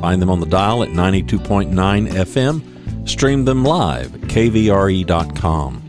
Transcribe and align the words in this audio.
Find 0.00 0.20
them 0.20 0.30
on 0.30 0.40
the 0.40 0.46
dial 0.46 0.82
at 0.82 0.90
92.9 0.90 1.72
FM. 2.08 3.08
Stream 3.08 3.44
them 3.44 3.64
live 3.64 4.14
at 4.14 4.20
kvre.com. 4.22 5.82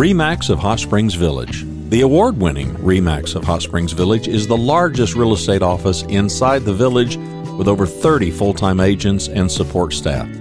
REMAX 0.00 0.48
of 0.48 0.58
Hot 0.58 0.80
Springs 0.80 1.12
Village. 1.12 1.66
The 1.90 2.00
award 2.00 2.40
winning 2.40 2.74
REMAX 2.76 3.34
of 3.34 3.44
Hot 3.44 3.60
Springs 3.60 3.92
Village 3.92 4.28
is 4.28 4.46
the 4.46 4.56
largest 4.56 5.14
real 5.14 5.34
estate 5.34 5.60
office 5.60 6.04
inside 6.04 6.62
the 6.62 6.72
village 6.72 7.18
with 7.58 7.68
over 7.68 7.84
30 7.84 8.30
full 8.30 8.54
time 8.54 8.80
agents 8.80 9.28
and 9.28 9.52
support 9.52 9.92
staff. 9.92 10.39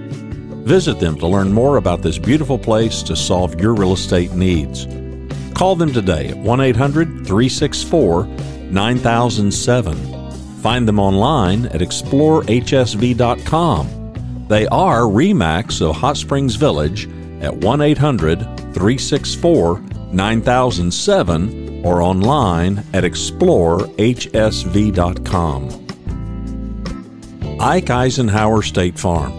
Visit 0.66 1.00
them 1.00 1.18
to 1.20 1.28
learn 1.28 1.52
more 1.52 1.78
about 1.78 2.02
this 2.02 2.18
beautiful 2.18 2.60
place 2.60 3.02
to 3.04 3.16
solve 3.16 3.60
your 3.60 3.74
real 3.74 3.94
estate 3.94 4.34
needs. 4.34 4.88
Call 5.54 5.76
them 5.76 5.92
today 5.92 6.30
at 6.30 6.38
1 6.38 6.62
800 6.62 7.08
364 7.26 8.26
9007. 8.72 9.96
Find 10.62 10.88
them 10.88 11.00
online 11.00 11.66
at 11.68 11.82
explorehsv.com. 11.82 14.46
They 14.48 14.68
are 14.68 15.02
REMAX 15.02 15.82
of 15.82 15.96
Hot 15.96 16.18
Springs 16.18 16.56
Village 16.56 17.08
at 17.42 17.56
1 17.56 17.82
800 17.82 18.40
364 18.74 19.80
9007 20.12 21.86
or 21.86 22.02
online 22.02 22.80
at 22.94 23.04
explorehsv.com. 23.04 25.86
Ike 27.62 27.90
Eisenhower 27.90 28.62
State 28.62 28.98
Farm. 28.98 29.39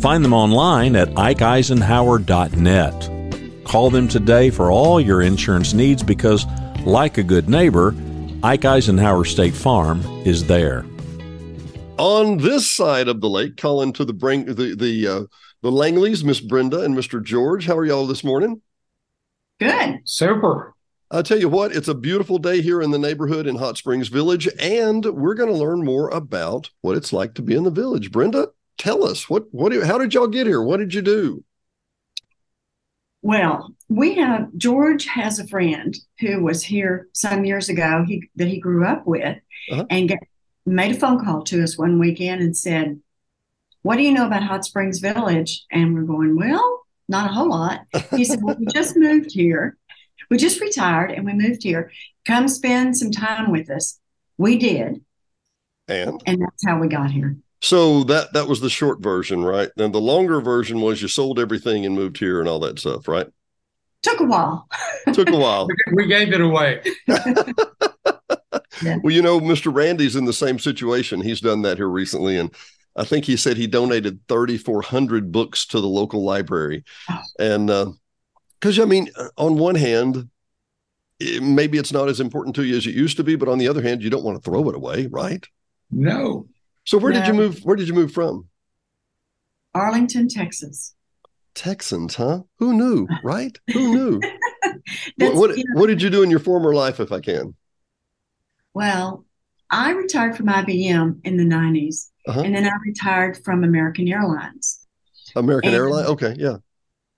Find 0.00 0.24
them 0.24 0.32
online 0.32 0.96
at 0.96 1.10
ikeeisenhower.net. 1.10 3.64
Call 3.64 3.90
them 3.90 4.08
today 4.08 4.48
for 4.48 4.70
all 4.70 4.98
your 4.98 5.20
insurance 5.20 5.74
needs 5.74 6.02
because, 6.02 6.46
like 6.86 7.18
a 7.18 7.22
good 7.22 7.50
neighbor, 7.50 7.94
Ike 8.42 8.64
Eisenhower 8.64 9.26
State 9.26 9.52
Farm 9.52 10.00
is 10.24 10.46
there. 10.46 10.86
On 11.98 12.38
this 12.38 12.74
side 12.74 13.08
of 13.08 13.20
the 13.20 13.28
lake, 13.28 13.58
calling 13.58 13.92
to 13.92 14.06
the 14.06 14.14
bring 14.14 14.46
the 14.46 14.74
the 14.74 15.06
uh, 15.06 15.24
the 15.60 15.70
Langleys, 15.70 16.24
Miss 16.24 16.40
Brenda 16.40 16.80
and 16.80 16.96
Mr. 16.96 17.22
George. 17.22 17.66
How 17.66 17.76
are 17.76 17.84
y'all 17.84 18.06
this 18.06 18.24
morning? 18.24 18.62
Good. 19.58 19.98
Super. 20.04 20.74
I'll 21.10 21.22
tell 21.22 21.38
you 21.38 21.50
what, 21.50 21.76
it's 21.76 21.88
a 21.88 21.94
beautiful 21.94 22.38
day 22.38 22.62
here 22.62 22.80
in 22.80 22.92
the 22.92 22.98
neighborhood 22.98 23.46
in 23.46 23.56
Hot 23.56 23.76
Springs 23.76 24.08
Village, 24.08 24.48
and 24.58 25.04
we're 25.04 25.34
going 25.34 25.52
to 25.52 25.58
learn 25.58 25.84
more 25.84 26.08
about 26.08 26.70
what 26.80 26.96
it's 26.96 27.12
like 27.12 27.34
to 27.34 27.42
be 27.42 27.54
in 27.54 27.64
the 27.64 27.70
village. 27.70 28.10
Brenda, 28.12 28.48
tell 28.80 29.04
us 29.04 29.28
what 29.28 29.44
what 29.52 29.72
how 29.84 29.98
did 29.98 30.14
y'all 30.14 30.26
get 30.26 30.46
here? 30.46 30.62
What 30.62 30.78
did 30.78 30.94
you 30.94 31.02
do? 31.02 31.44
Well, 33.22 33.74
we 33.88 34.14
have 34.14 34.48
George 34.56 35.06
has 35.06 35.38
a 35.38 35.46
friend 35.46 35.94
who 36.20 36.42
was 36.42 36.62
here 36.62 37.08
some 37.12 37.44
years 37.44 37.68
ago 37.68 38.04
he, 38.08 38.28
that 38.36 38.48
he 38.48 38.58
grew 38.58 38.86
up 38.86 39.06
with, 39.06 39.38
uh-huh. 39.70 39.84
and 39.90 40.08
get, 40.08 40.20
made 40.64 40.96
a 40.96 40.98
phone 40.98 41.22
call 41.22 41.42
to 41.44 41.62
us 41.62 41.76
one 41.76 41.98
weekend 41.98 42.40
and 42.40 42.56
said, 42.56 42.98
"What 43.82 43.96
do 43.96 44.02
you 44.02 44.12
know 44.12 44.26
about 44.26 44.42
Hot 44.42 44.64
Springs 44.64 45.00
Village?" 45.00 45.64
And 45.70 45.94
we're 45.94 46.02
going, 46.02 46.34
"Well, 46.36 46.86
not 47.08 47.30
a 47.30 47.34
whole 47.34 47.50
lot." 47.50 47.80
He 48.16 48.24
said, 48.24 48.42
"Well, 48.42 48.56
we 48.58 48.66
just 48.74 48.96
moved 48.96 49.32
here. 49.32 49.76
We 50.30 50.38
just 50.38 50.60
retired 50.60 51.10
and 51.10 51.26
we 51.26 51.34
moved 51.34 51.62
here. 51.62 51.92
Come 52.26 52.48
spend 52.48 52.96
some 52.96 53.10
time 53.10 53.50
with 53.50 53.68
us." 53.68 54.00
We 54.38 54.56
did, 54.56 55.02
and 55.88 56.22
and 56.24 56.40
that's 56.40 56.64
how 56.64 56.78
we 56.78 56.88
got 56.88 57.10
here. 57.10 57.36
So 57.62 58.04
that 58.04 58.32
that 58.32 58.48
was 58.48 58.60
the 58.60 58.70
short 58.70 59.00
version, 59.00 59.44
right? 59.44 59.70
And 59.76 59.94
the 59.94 60.00
longer 60.00 60.40
version 60.40 60.80
was 60.80 61.02
you 61.02 61.08
sold 61.08 61.38
everything 61.38 61.84
and 61.84 61.94
moved 61.94 62.18
here 62.18 62.40
and 62.40 62.48
all 62.48 62.60
that 62.60 62.78
stuff, 62.78 63.06
right? 63.06 63.26
Took 64.02 64.20
a 64.20 64.24
while. 64.24 64.66
Took 65.12 65.28
a 65.28 65.36
while. 65.36 65.68
we 65.92 66.06
gave 66.06 66.32
it 66.32 66.40
away. 66.40 66.82
yeah. 67.06 67.34
Well, 69.02 69.12
you 69.12 69.20
know, 69.20 69.40
Mr. 69.40 69.72
Randy's 69.72 70.16
in 70.16 70.24
the 70.24 70.32
same 70.32 70.58
situation. 70.58 71.20
He's 71.20 71.42
done 71.42 71.60
that 71.62 71.76
here 71.76 71.88
recently, 71.88 72.38
and 72.38 72.50
I 72.96 73.04
think 73.04 73.26
he 73.26 73.36
said 73.36 73.58
he 73.58 73.66
donated 73.66 74.20
3,400 74.28 75.30
books 75.30 75.66
to 75.66 75.80
the 75.82 75.86
local 75.86 76.24
library, 76.24 76.84
oh. 77.10 77.20
and 77.38 77.66
because 78.58 78.78
uh, 78.78 78.82
I 78.82 78.86
mean, 78.86 79.10
on 79.36 79.58
one 79.58 79.74
hand, 79.74 80.30
it, 81.18 81.42
maybe 81.42 81.76
it's 81.76 81.92
not 81.92 82.08
as 82.08 82.20
important 82.20 82.56
to 82.56 82.64
you 82.64 82.76
as 82.76 82.86
it 82.86 82.94
used 82.94 83.18
to 83.18 83.24
be, 83.24 83.36
but 83.36 83.50
on 83.50 83.58
the 83.58 83.68
other 83.68 83.82
hand, 83.82 84.02
you 84.02 84.08
don't 84.08 84.24
want 84.24 84.42
to 84.42 84.50
throw 84.50 84.66
it 84.70 84.74
away, 84.74 85.06
right? 85.08 85.46
No, 85.90 86.46
so 86.90 86.98
where 86.98 87.12
did 87.12 87.24
you 87.28 87.34
move? 87.34 87.60
Where 87.62 87.76
did 87.76 87.86
you 87.86 87.94
move 87.94 88.10
from? 88.10 88.48
Arlington, 89.76 90.26
Texas. 90.26 90.96
Texans, 91.54 92.16
huh? 92.16 92.40
Who 92.58 92.72
knew? 92.72 93.06
Right? 93.22 93.56
Who 93.72 93.94
knew? 93.94 94.20
what 95.18 95.34
what, 95.36 95.56
you 95.56 95.62
know, 95.68 95.80
what, 95.80 95.86
did 95.86 96.02
you 96.02 96.10
do 96.10 96.24
in 96.24 96.30
your 96.30 96.40
former 96.40 96.74
life, 96.74 96.98
if 96.98 97.12
I 97.12 97.20
can? 97.20 97.54
Well, 98.74 99.24
I 99.70 99.92
retired 99.92 100.36
from 100.36 100.46
IBM 100.46 101.20
in 101.22 101.36
the 101.36 101.44
90s, 101.44 102.10
uh-huh. 102.26 102.40
and 102.40 102.56
then 102.56 102.66
I 102.66 102.72
retired 102.84 103.38
from 103.44 103.62
American 103.62 104.08
Airlines. 104.08 104.84
American 105.36 105.72
Airlines? 105.72 106.08
Okay, 106.08 106.34
yeah. 106.38 106.56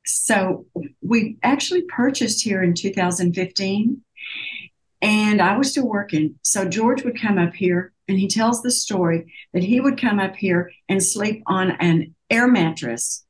So 0.05 0.67
we 1.01 1.39
actually 1.43 1.85
purchased 1.85 2.45
here 2.45 2.63
in 2.63 2.75
2015, 2.75 4.03
and 5.01 5.41
I 5.41 5.57
was 5.57 5.71
still 5.71 5.89
working. 5.89 6.35
So 6.43 6.69
George 6.69 7.05
would 7.05 7.19
come 7.19 7.39
up 7.39 7.55
here 7.55 7.92
and 8.13 8.21
he 8.21 8.29
tells 8.29 8.61
the 8.61 8.71
story 8.71 9.33
that 9.55 9.63
he 9.63 9.81
would 9.81 9.99
come 9.99 10.21
up 10.21 10.37
here 10.37 10.71
and 10.87 11.03
sleep 11.03 11.43
on 11.47 11.71
an 11.71 12.15
air 12.29 12.47
mattress 12.47 13.25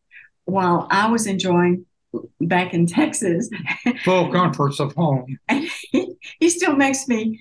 while 0.44 0.88
I 0.90 1.08
was 1.08 1.28
enjoying 1.28 1.86
back 2.40 2.74
in 2.74 2.86
Texas. 2.88 3.48
Full 4.04 4.32
comforts 4.32 4.80
of 4.80 4.92
home. 4.94 5.38
And 5.48 5.68
he, 5.92 6.16
he 6.40 6.50
still 6.50 6.74
makes 6.74 7.06
me 7.06 7.40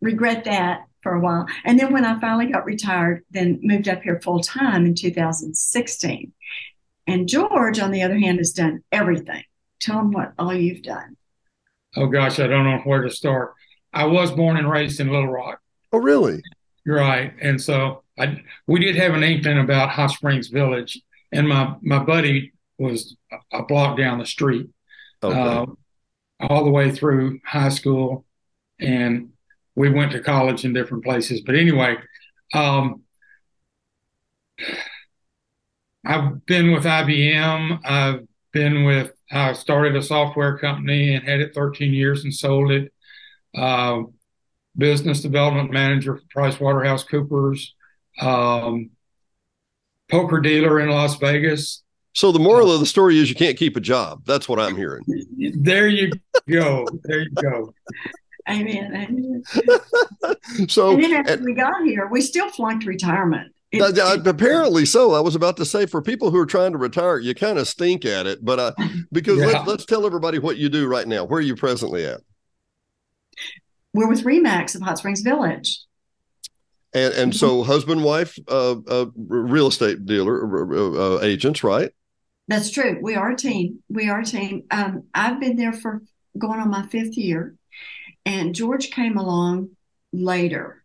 regret 0.00 0.44
that 0.44 0.84
for 1.02 1.14
a 1.14 1.20
while. 1.20 1.46
And 1.64 1.80
then 1.80 1.92
when 1.92 2.04
I 2.04 2.20
finally 2.20 2.46
got 2.46 2.64
retired, 2.64 3.24
then 3.32 3.58
moved 3.60 3.88
up 3.88 4.04
here 4.04 4.20
full 4.20 4.38
time 4.38 4.86
in 4.86 4.94
2016. 4.94 6.32
And 7.08 7.28
George, 7.28 7.80
on 7.80 7.90
the 7.90 8.02
other 8.02 8.20
hand, 8.20 8.38
has 8.38 8.52
done 8.52 8.84
everything. 8.92 9.42
Tell 9.80 9.98
him 9.98 10.12
what 10.12 10.32
all 10.38 10.54
you've 10.54 10.84
done. 10.84 11.16
Oh 11.96 12.06
gosh, 12.06 12.38
I 12.38 12.46
don't 12.46 12.66
know 12.66 12.78
where 12.84 13.02
to 13.02 13.10
start. 13.10 13.54
I 13.92 14.04
was 14.04 14.30
born 14.30 14.56
and 14.56 14.70
raised 14.70 15.00
in 15.00 15.08
Little 15.08 15.26
Rock. 15.26 15.58
Oh, 15.92 15.98
really? 15.98 16.42
Right. 16.88 17.34
And 17.40 17.60
so 17.60 18.02
I 18.18 18.42
we 18.66 18.80
did 18.80 18.96
have 18.96 19.14
an 19.14 19.22
inkling 19.22 19.58
about 19.58 19.90
Hot 19.90 20.10
Springs 20.10 20.48
Village, 20.48 21.00
and 21.32 21.46
my 21.46 21.74
my 21.82 22.02
buddy 22.02 22.52
was 22.78 23.14
a 23.52 23.62
block 23.64 23.98
down 23.98 24.18
the 24.18 24.26
street, 24.26 24.68
okay. 25.22 25.38
uh, 25.38 25.66
all 26.40 26.64
the 26.64 26.70
way 26.70 26.90
through 26.90 27.40
high 27.44 27.68
school, 27.68 28.24
and 28.80 29.30
we 29.74 29.90
went 29.90 30.12
to 30.12 30.20
college 30.20 30.64
in 30.64 30.72
different 30.72 31.04
places. 31.04 31.42
But 31.42 31.56
anyway, 31.56 31.96
um, 32.54 33.02
I've 36.06 36.46
been 36.46 36.72
with 36.72 36.84
IBM. 36.84 37.80
I've 37.84 38.26
been 38.52 38.84
with. 38.84 39.12
I 39.30 39.52
started 39.52 39.94
a 39.94 40.02
software 40.02 40.56
company 40.56 41.14
and 41.14 41.28
had 41.28 41.40
it 41.40 41.54
13 41.54 41.92
years 41.92 42.24
and 42.24 42.32
sold 42.32 42.70
it. 42.70 42.90
Uh, 43.54 44.04
business 44.78 45.20
development 45.20 45.70
manager 45.70 46.16
for 46.16 46.22
Price 46.30 46.58
Waterhouse 46.58 47.04
Coopers, 47.04 47.74
um, 48.20 48.90
poker 50.10 50.40
dealer 50.40 50.80
in 50.80 50.88
Las 50.88 51.16
Vegas. 51.16 51.82
So 52.14 52.32
the 52.32 52.38
moral 52.38 52.72
of 52.72 52.80
the 52.80 52.86
story 52.86 53.18
is 53.18 53.28
you 53.28 53.36
can't 53.36 53.56
keep 53.56 53.76
a 53.76 53.80
job. 53.80 54.22
That's 54.24 54.48
what 54.48 54.58
I'm 54.58 54.76
hearing. 54.76 55.04
There 55.36 55.88
you 55.88 56.10
go. 56.48 56.86
There 57.04 57.20
you 57.20 57.30
go. 57.30 57.74
Amen. 58.48 58.96
Amen. 58.96 59.42
so 60.68 60.92
and 60.92 61.02
then 61.02 61.12
after 61.12 61.34
and, 61.34 61.44
we 61.44 61.52
got 61.52 61.84
here, 61.84 62.08
we 62.08 62.20
still 62.22 62.48
flunked 62.48 62.86
retirement. 62.86 63.52
It, 63.70 63.98
uh, 63.98 64.18
apparently 64.24 64.86
so. 64.86 65.12
I 65.12 65.20
was 65.20 65.34
about 65.34 65.58
to 65.58 65.66
say 65.66 65.84
for 65.84 66.00
people 66.00 66.30
who 66.30 66.38
are 66.38 66.46
trying 66.46 66.72
to 66.72 66.78
retire, 66.78 67.18
you 67.18 67.34
kind 67.34 67.58
of 67.58 67.68
stink 67.68 68.06
at 68.06 68.26
it. 68.26 68.42
But 68.42 68.58
uh, 68.58 68.72
because 69.12 69.38
yeah. 69.38 69.46
let's, 69.46 69.68
let's 69.68 69.84
tell 69.84 70.06
everybody 70.06 70.38
what 70.38 70.56
you 70.56 70.70
do 70.70 70.88
right 70.88 71.06
now. 71.06 71.24
Where 71.24 71.38
are 71.38 71.42
you 71.42 71.54
presently 71.54 72.06
at? 72.06 72.20
We're 73.94 74.08
with 74.08 74.24
Remax 74.24 74.74
of 74.74 74.82
Hot 74.82 74.98
Springs 74.98 75.20
Village. 75.20 75.80
And 76.94 77.12
and 77.14 77.36
so 77.36 77.58
mm-hmm. 77.58 77.70
husband 77.70 78.02
wife 78.02 78.38
uh, 78.48 78.76
uh 78.88 79.06
real 79.14 79.66
estate 79.66 80.06
dealer 80.06 80.74
uh, 80.74 81.16
uh, 81.16 81.20
agents 81.22 81.62
right? 81.62 81.90
That's 82.48 82.70
true. 82.70 82.98
We 83.02 83.14
are 83.14 83.32
a 83.32 83.36
team. 83.36 83.82
We 83.90 84.08
are 84.08 84.20
a 84.20 84.24
team. 84.24 84.64
Um, 84.70 85.04
I've 85.12 85.38
been 85.38 85.56
there 85.56 85.74
for 85.74 86.02
going 86.38 86.60
on 86.60 86.70
my 86.70 86.86
fifth 86.86 87.18
year, 87.18 87.54
and 88.24 88.54
George 88.54 88.90
came 88.90 89.18
along 89.18 89.70
later. 90.14 90.82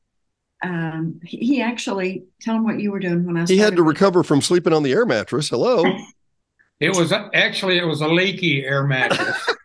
Um, 0.62 1.22
he, 1.24 1.38
he, 1.38 1.62
actually 1.62 2.24
tell 2.42 2.56
him 2.56 2.64
what 2.64 2.80
you 2.80 2.92
were 2.92 3.00
doing 3.00 3.26
when 3.26 3.38
I. 3.38 3.46
He 3.46 3.58
had 3.58 3.78
to 3.78 3.84
recover 3.84 4.24
from 4.24 4.42
sleeping 4.42 4.74
on 4.74 4.84
the 4.84 4.92
air 4.92 5.06
mattress. 5.06 5.50
Hello. 5.50 5.84
It 6.80 6.98
was 6.98 7.14
actually 7.14 7.78
it 7.78 7.86
was 7.86 8.02
a 8.02 8.10
leaky 8.10 8.66
air 8.66 8.86
mattress. 8.86 9.38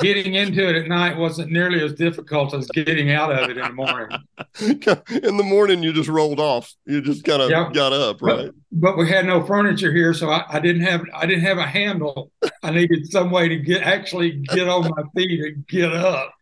getting 0.00 0.34
into 0.34 0.68
it 0.68 0.76
at 0.76 0.88
night 0.88 1.16
wasn't 1.16 1.50
nearly 1.50 1.82
as 1.82 1.94
difficult 1.94 2.54
as 2.54 2.66
getting 2.68 3.10
out 3.12 3.32
of 3.32 3.50
it 3.50 3.56
in 3.56 3.62
the 3.62 3.72
morning. 3.72 4.08
in 4.60 5.36
the 5.36 5.44
morning, 5.44 5.82
you 5.82 5.92
just 5.92 6.08
rolled 6.08 6.40
off. 6.40 6.72
You 6.86 7.00
just 7.00 7.24
kind 7.24 7.42
of 7.42 7.50
yep. 7.50 7.72
got 7.72 7.92
up, 7.92 8.20
right? 8.22 8.46
But, 8.46 8.54
but, 8.72 8.98
we 8.98 9.08
had 9.08 9.26
no 9.26 9.44
furniture 9.44 9.92
here, 9.92 10.14
so 10.14 10.30
I, 10.30 10.44
I, 10.48 10.60
didn't 10.60 10.82
have 10.82 11.02
I 11.14 11.26
didn't 11.26 11.44
have 11.44 11.58
a 11.58 11.66
handle. 11.66 12.30
I 12.62 12.70
needed 12.70 13.10
some 13.10 13.30
way 13.30 13.48
to 13.48 13.56
get 13.56 13.82
actually 13.82 14.42
get 14.52 14.68
on 14.68 14.90
my 14.96 15.02
feet 15.16 15.40
and 15.40 15.66
get 15.66 15.92
up. 15.92 16.34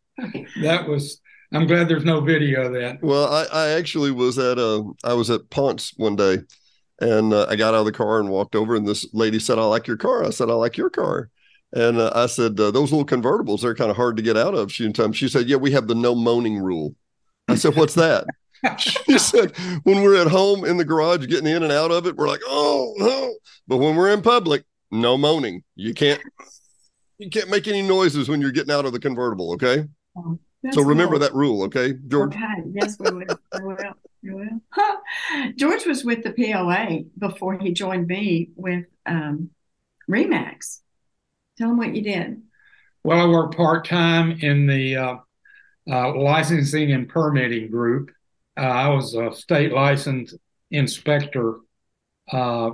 That 0.63 0.89
was. 0.89 1.21
I'm 1.53 1.67
glad 1.67 1.89
there's 1.89 2.05
no 2.05 2.21
video 2.21 2.67
of 2.67 2.73
that. 2.75 3.03
Well, 3.03 3.33
I, 3.33 3.45
I 3.45 3.69
actually 3.71 4.11
was 4.11 4.39
at 4.39 4.59
a 4.59 4.91
I 5.03 5.15
was 5.15 5.31
at 5.31 5.49
Ponce 5.49 5.95
one 5.97 6.17
day, 6.17 6.39
and 7.01 7.33
uh, 7.33 7.47
I 7.49 7.57
got 7.57 7.73
out 7.73 7.81
of 7.81 7.87
the 7.87 7.93
car 7.93 8.21
and 8.21 8.29
walked 8.29 8.55
over, 8.55 8.75
and 8.75 8.87
this 8.87 9.07
lady 9.15 9.39
said, 9.39 9.59
"I 9.59 9.65
like 9.65 9.87
your 9.87 9.97
car." 9.97 10.25
I 10.25 10.31
said, 10.31 10.51
"I 10.51 10.55
like 10.55 10.77
your 10.77 10.91
car." 10.91 11.31
And 11.73 11.99
uh, 11.99 12.13
I 12.15 12.27
said, 12.27 12.59
uh, 12.59 12.71
those 12.71 12.93
little 12.93 13.07
convertibles, 13.07 13.61
they're 13.61 13.75
kind 13.75 13.91
of 13.91 13.97
hard 13.97 14.17
to 14.17 14.23
get 14.23 14.37
out 14.37 14.55
of. 14.55 14.73
She, 14.73 14.91
she 15.13 15.29
said, 15.29 15.49
yeah, 15.49 15.57
we 15.57 15.73
have 15.73 15.87
the 15.87 15.95
no 15.95 16.15
moaning 16.15 16.59
rule. 16.59 16.95
I 17.47 17.57
said, 17.57 17.77
what's 17.77 17.95
that? 17.95 18.27
she 18.79 19.19
said, 19.19 19.57
when 19.85 20.03
we're 20.03 20.21
at 20.21 20.29
home 20.29 20.65
in 20.65 20.79
the 20.79 20.85
garage 20.85 21.27
getting 21.27 21.47
in 21.47 21.63
and 21.63 21.73
out 21.73 21.91
of 21.91 22.07
it, 22.07 22.17
we're 22.17 22.29
like, 22.29 22.41
oh, 22.47 22.95
oh. 23.01 23.35
But 23.67 23.79
when 23.79 23.97
we're 23.97 24.13
in 24.13 24.23
public, 24.23 24.65
no 24.91 25.19
moaning. 25.19 25.63
You 25.77 25.93
can't, 25.93 26.21
you 27.19 27.29
can't 27.31 27.51
make 27.51 27.69
any 27.69 27.83
noises 27.83 28.29
when 28.29 28.41
you're 28.41 28.53
getting 28.53 28.75
out 28.75 28.87
of 28.87 28.93
the 28.93 29.01
convertible. 29.01 29.53
Okay. 29.53 29.85
Oh, 30.17 30.39
so 30.73 30.83
remember 30.83 31.15
cool. 31.15 31.21
that 31.21 31.35
rule. 31.35 31.63
Okay, 31.65 31.95
George. 32.09 32.35
Okay. 32.35 32.63
Yes, 32.73 32.97
we 32.99 33.11
will. 33.11 33.39
we 33.63 33.75
will. 33.75 33.95
We 34.23 34.35
will. 34.35 34.61
Huh. 34.71 34.97
George 35.57 35.87
was 35.87 36.05
with 36.05 36.25
the 36.25 36.33
POA 36.33 37.05
before 37.17 37.59
he 37.59 37.73
joined 37.73 38.09
me 38.09 38.51
with 38.57 38.87
um, 39.07 39.51
Remax. 40.11 40.81
Tell 41.59 41.69
them 41.69 41.79
what 41.79 41.95
you 41.95 42.03
did. 42.03 42.43
Well, 43.03 43.21
I 43.21 43.27
worked 43.27 43.57
part 43.57 43.85
time 43.85 44.39
in 44.41 44.67
the 44.67 44.97
uh, 44.97 45.17
uh, 45.91 46.17
licensing 46.17 46.93
and 46.93 47.09
permitting 47.09 47.71
group. 47.71 48.11
Uh, 48.57 48.61
I 48.61 48.89
was 48.89 49.15
a 49.15 49.33
state 49.33 49.73
licensed 49.73 50.37
inspector 50.71 51.59
uh, 52.33 52.71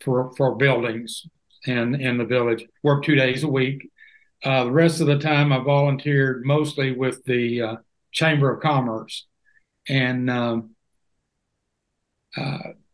for 0.00 0.32
for 0.36 0.56
buildings 0.56 1.26
in 1.66 1.94
in 1.94 2.18
the 2.18 2.24
village. 2.24 2.66
Worked 2.82 3.06
two 3.06 3.14
days 3.14 3.44
a 3.44 3.48
week. 3.48 3.90
Uh, 4.44 4.64
the 4.64 4.72
rest 4.72 5.00
of 5.00 5.06
the 5.06 5.18
time, 5.18 5.52
I 5.52 5.58
volunteered 5.58 6.44
mostly 6.44 6.92
with 6.92 7.24
the 7.24 7.62
uh, 7.62 7.76
Chamber 8.12 8.52
of 8.52 8.60
Commerce, 8.60 9.26
and 9.88 10.30
um, 10.30 10.74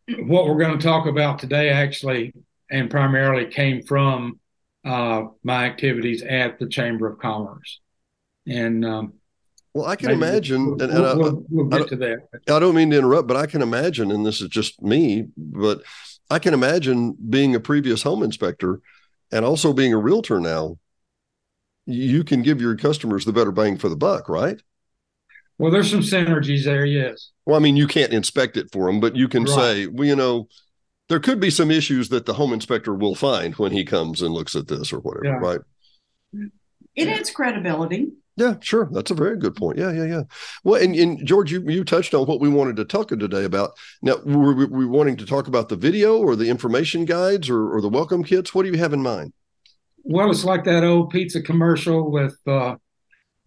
what 0.07 0.45
we're 0.47 0.59
going 0.59 0.77
to 0.77 0.83
talk 0.85 1.07
about 1.07 1.39
today 1.39 1.69
actually 1.69 2.33
and 2.71 2.89
primarily 2.89 3.45
came 3.45 3.83
from 3.83 4.39
uh, 4.85 5.25
my 5.43 5.65
activities 5.65 6.21
at 6.21 6.59
the 6.59 6.67
Chamber 6.67 7.07
of 7.07 7.19
Commerce. 7.19 7.81
And 8.47 8.85
um, 8.85 9.13
well, 9.73 9.87
I 9.87 9.95
can 9.95 10.11
imagine, 10.11 10.77
we'll, 10.77 10.81
and, 10.83 10.93
and 10.93 11.01
we'll, 11.01 11.37
I, 11.37 11.41
we'll, 11.49 11.65
get 11.65 11.87
to 11.89 11.95
that. 11.97 12.27
I 12.47 12.59
don't 12.59 12.75
mean 12.75 12.91
to 12.91 12.97
interrupt, 12.97 13.27
but 13.27 13.35
I 13.35 13.47
can 13.47 13.61
imagine, 13.61 14.11
and 14.11 14.25
this 14.25 14.39
is 14.39 14.47
just 14.47 14.81
me, 14.81 15.27
but 15.35 15.81
I 16.29 16.39
can 16.39 16.53
imagine 16.53 17.17
being 17.29 17.55
a 17.55 17.59
previous 17.59 18.03
home 18.03 18.23
inspector 18.23 18.79
and 19.31 19.43
also 19.43 19.73
being 19.73 19.93
a 19.93 19.97
realtor 19.97 20.39
now. 20.39 20.77
You 21.87 22.23
can 22.23 22.41
give 22.41 22.61
your 22.61 22.75
customers 22.75 23.25
the 23.25 23.33
better 23.33 23.51
bang 23.51 23.77
for 23.77 23.89
the 23.89 23.95
buck, 23.95 24.29
right? 24.29 24.59
Well, 25.57 25.71
there's 25.71 25.89
some 25.89 26.01
synergies 26.01 26.63
there, 26.63 26.85
yes. 26.85 27.31
Well, 27.45 27.55
I 27.55 27.59
mean, 27.59 27.77
you 27.77 27.87
can't 27.87 28.13
inspect 28.13 28.57
it 28.57 28.71
for 28.71 28.87
them, 28.87 28.99
but 28.99 29.15
you 29.15 29.27
can 29.27 29.43
right. 29.43 29.55
say, 29.55 29.87
well, 29.87 30.07
you 30.07 30.15
know, 30.15 30.47
there 31.09 31.19
could 31.19 31.39
be 31.39 31.49
some 31.49 31.71
issues 31.71 32.09
that 32.09 32.25
the 32.25 32.33
home 32.33 32.53
inspector 32.53 32.93
will 32.93 33.15
find 33.15 33.55
when 33.55 33.71
he 33.71 33.85
comes 33.85 34.21
and 34.21 34.33
looks 34.33 34.55
at 34.55 34.67
this 34.67 34.91
or 34.91 34.99
whatever, 34.99 35.25
yeah. 35.25 35.31
right? 35.33 35.59
It 36.95 37.07
adds 37.07 37.29
credibility. 37.29 38.11
Yeah, 38.37 38.55
sure. 38.59 38.89
That's 38.91 39.11
a 39.11 39.15
very 39.15 39.37
good 39.37 39.55
point. 39.55 39.77
Yeah, 39.77 39.91
yeah, 39.91 40.03
yeah. 40.03 40.23
Well, 40.63 40.81
and, 40.81 40.93
and 40.95 41.25
George, 41.25 41.51
you, 41.51 41.61
you 41.69 41.85
touched 41.85 42.13
on 42.13 42.25
what 42.25 42.41
we 42.41 42.49
wanted 42.49 42.75
to 42.77 42.85
talk 42.85 43.07
today 43.07 43.45
about. 43.45 43.71
Now, 44.01 44.17
were 44.25 44.53
we, 44.53 44.65
were 44.65 44.79
we 44.79 44.85
wanting 44.85 45.15
to 45.17 45.25
talk 45.25 45.47
about 45.47 45.69
the 45.69 45.77
video 45.77 46.17
or 46.17 46.35
the 46.35 46.49
information 46.49 47.05
guides 47.05 47.49
or, 47.49 47.73
or 47.73 47.79
the 47.79 47.87
welcome 47.87 48.23
kits? 48.23 48.53
What 48.53 48.63
do 48.63 48.71
you 48.71 48.77
have 48.77 48.91
in 48.91 49.01
mind? 49.01 49.31
Well, 50.03 50.29
it's 50.31 50.43
like 50.43 50.65
that 50.65 50.83
old 50.83 51.11
pizza 51.11 51.41
commercial 51.41 52.11
with 52.11 52.37
uh, 52.45 52.75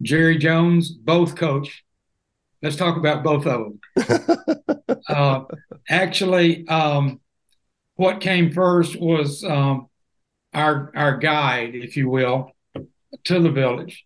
Jerry 0.01 0.37
Jones, 0.37 0.91
both 0.91 1.35
coach. 1.35 1.83
Let's 2.61 2.75
talk 2.75 2.97
about 2.97 3.23
both 3.23 3.45
of 3.45 3.73
them. 3.95 4.95
uh, 5.07 5.41
actually, 5.87 6.67
um, 6.67 7.21
what 7.99 8.21
came 8.21 8.49
first 8.49 8.97
was 8.97 9.43
um, 9.43 9.87
our 10.53 10.89
our 10.95 11.17
guide, 11.17 11.75
if 11.75 11.97
you 11.97 12.09
will, 12.09 12.53
to 13.25 13.41
the 13.41 13.51
village. 13.51 14.05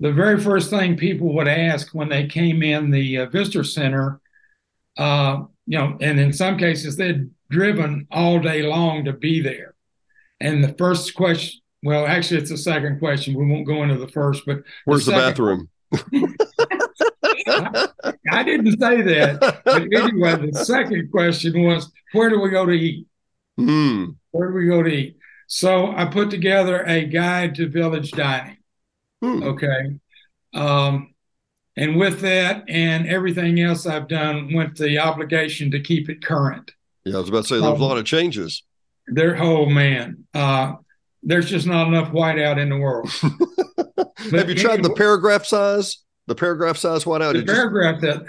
The 0.00 0.12
very 0.12 0.40
first 0.40 0.70
thing 0.70 0.96
people 0.96 1.32
would 1.34 1.46
ask 1.46 1.94
when 1.94 2.08
they 2.08 2.26
came 2.26 2.64
in 2.64 2.90
the 2.90 3.18
uh, 3.18 3.26
visitor 3.26 3.62
center, 3.62 4.20
uh, 4.96 5.44
you 5.66 5.78
know, 5.78 5.96
and 6.00 6.18
in 6.18 6.32
some 6.32 6.58
cases 6.58 6.96
they'd 6.96 7.30
driven 7.48 8.08
all 8.10 8.40
day 8.40 8.62
long 8.62 9.04
to 9.04 9.12
be 9.12 9.40
there. 9.40 9.76
And 10.40 10.64
the 10.64 10.74
first 10.76 11.14
question, 11.14 11.60
well, 11.84 12.06
actually, 12.06 12.40
it's 12.40 12.50
the 12.50 12.56
second 12.56 12.98
question. 12.98 13.34
We 13.34 13.46
won't 13.46 13.68
go 13.68 13.84
into 13.84 13.98
the 13.98 14.08
first, 14.08 14.42
but 14.46 14.62
where's 14.84 15.06
the, 15.06 15.12
the 15.12 15.18
bathroom? 15.18 15.68
I, 17.46 17.88
I 18.32 18.42
didn't 18.42 18.80
say 18.80 19.00
that. 19.02 19.62
But 19.64 19.82
anyway, 19.82 20.50
the 20.50 20.64
second 20.64 21.12
question 21.12 21.62
was, 21.62 21.88
where 22.12 22.30
do 22.30 22.40
we 22.40 22.50
go 22.50 22.66
to 22.66 22.72
eat? 22.72 23.07
Mm. 23.58 24.16
Where 24.30 24.48
do 24.48 24.54
we 24.54 24.66
go 24.66 24.82
to 24.82 24.88
eat? 24.88 25.16
So 25.46 25.92
I 25.92 26.04
put 26.04 26.30
together 26.30 26.82
a 26.86 27.04
guide 27.04 27.54
to 27.56 27.68
village 27.68 28.10
dining. 28.12 28.58
Mm. 29.22 29.44
Okay. 29.44 29.98
Um, 30.54 31.14
and 31.76 31.96
with 31.96 32.20
that 32.20 32.64
and 32.68 33.06
everything 33.08 33.60
else 33.60 33.86
I've 33.86 34.08
done 34.08 34.52
went 34.52 34.76
the 34.76 34.98
obligation 34.98 35.70
to 35.70 35.80
keep 35.80 36.08
it 36.08 36.22
current. 36.22 36.72
Yeah, 37.04 37.16
I 37.16 37.20
was 37.20 37.28
about 37.28 37.44
to 37.44 37.48
say 37.48 37.60
there's 37.60 37.76
um, 37.76 37.80
a 37.80 37.84
lot 37.84 37.98
of 37.98 38.04
changes. 38.04 38.62
There, 39.06 39.40
oh 39.42 39.66
man, 39.66 40.24
uh, 40.34 40.74
there's 41.22 41.48
just 41.48 41.66
not 41.66 41.88
enough 41.88 42.10
whiteout 42.12 42.58
in 42.58 42.68
the 42.68 42.76
world. 42.76 43.10
Have 44.32 44.48
you 44.48 44.54
tried 44.54 44.82
the 44.82 44.92
paragraph 44.94 45.46
size? 45.46 45.98
The 46.26 46.34
paragraph 46.34 46.76
size 46.76 47.04
whiteout. 47.04 47.34
The 47.34 47.44
paragraph 47.50 48.02
just... 48.02 48.24
that 48.24 48.26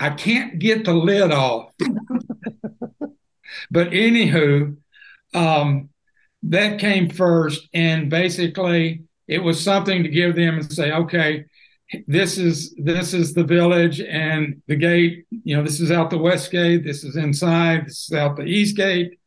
I 0.00 0.10
can't 0.10 0.58
get 0.58 0.84
the 0.84 0.94
lid 0.94 1.30
off. 1.30 1.72
But 3.70 3.90
anywho, 3.90 4.76
um, 5.34 5.88
that 6.44 6.78
came 6.78 7.08
first, 7.08 7.68
and 7.72 8.10
basically 8.10 9.04
it 9.28 9.42
was 9.42 9.62
something 9.62 10.02
to 10.02 10.08
give 10.08 10.34
them 10.36 10.58
and 10.58 10.72
say, 10.72 10.92
okay, 10.92 11.44
this 12.06 12.38
is 12.38 12.74
this 12.76 13.12
is 13.12 13.34
the 13.34 13.44
village 13.44 14.00
and 14.00 14.62
the 14.66 14.76
gate. 14.76 15.26
You 15.30 15.56
know, 15.56 15.62
this 15.62 15.80
is 15.80 15.90
out 15.90 16.10
the 16.10 16.18
west 16.18 16.50
gate. 16.50 16.84
This 16.84 17.04
is 17.04 17.16
inside. 17.16 17.86
This 17.86 18.08
is 18.08 18.16
out 18.16 18.36
the 18.36 18.44
east 18.44 18.76
gate, 18.76 19.18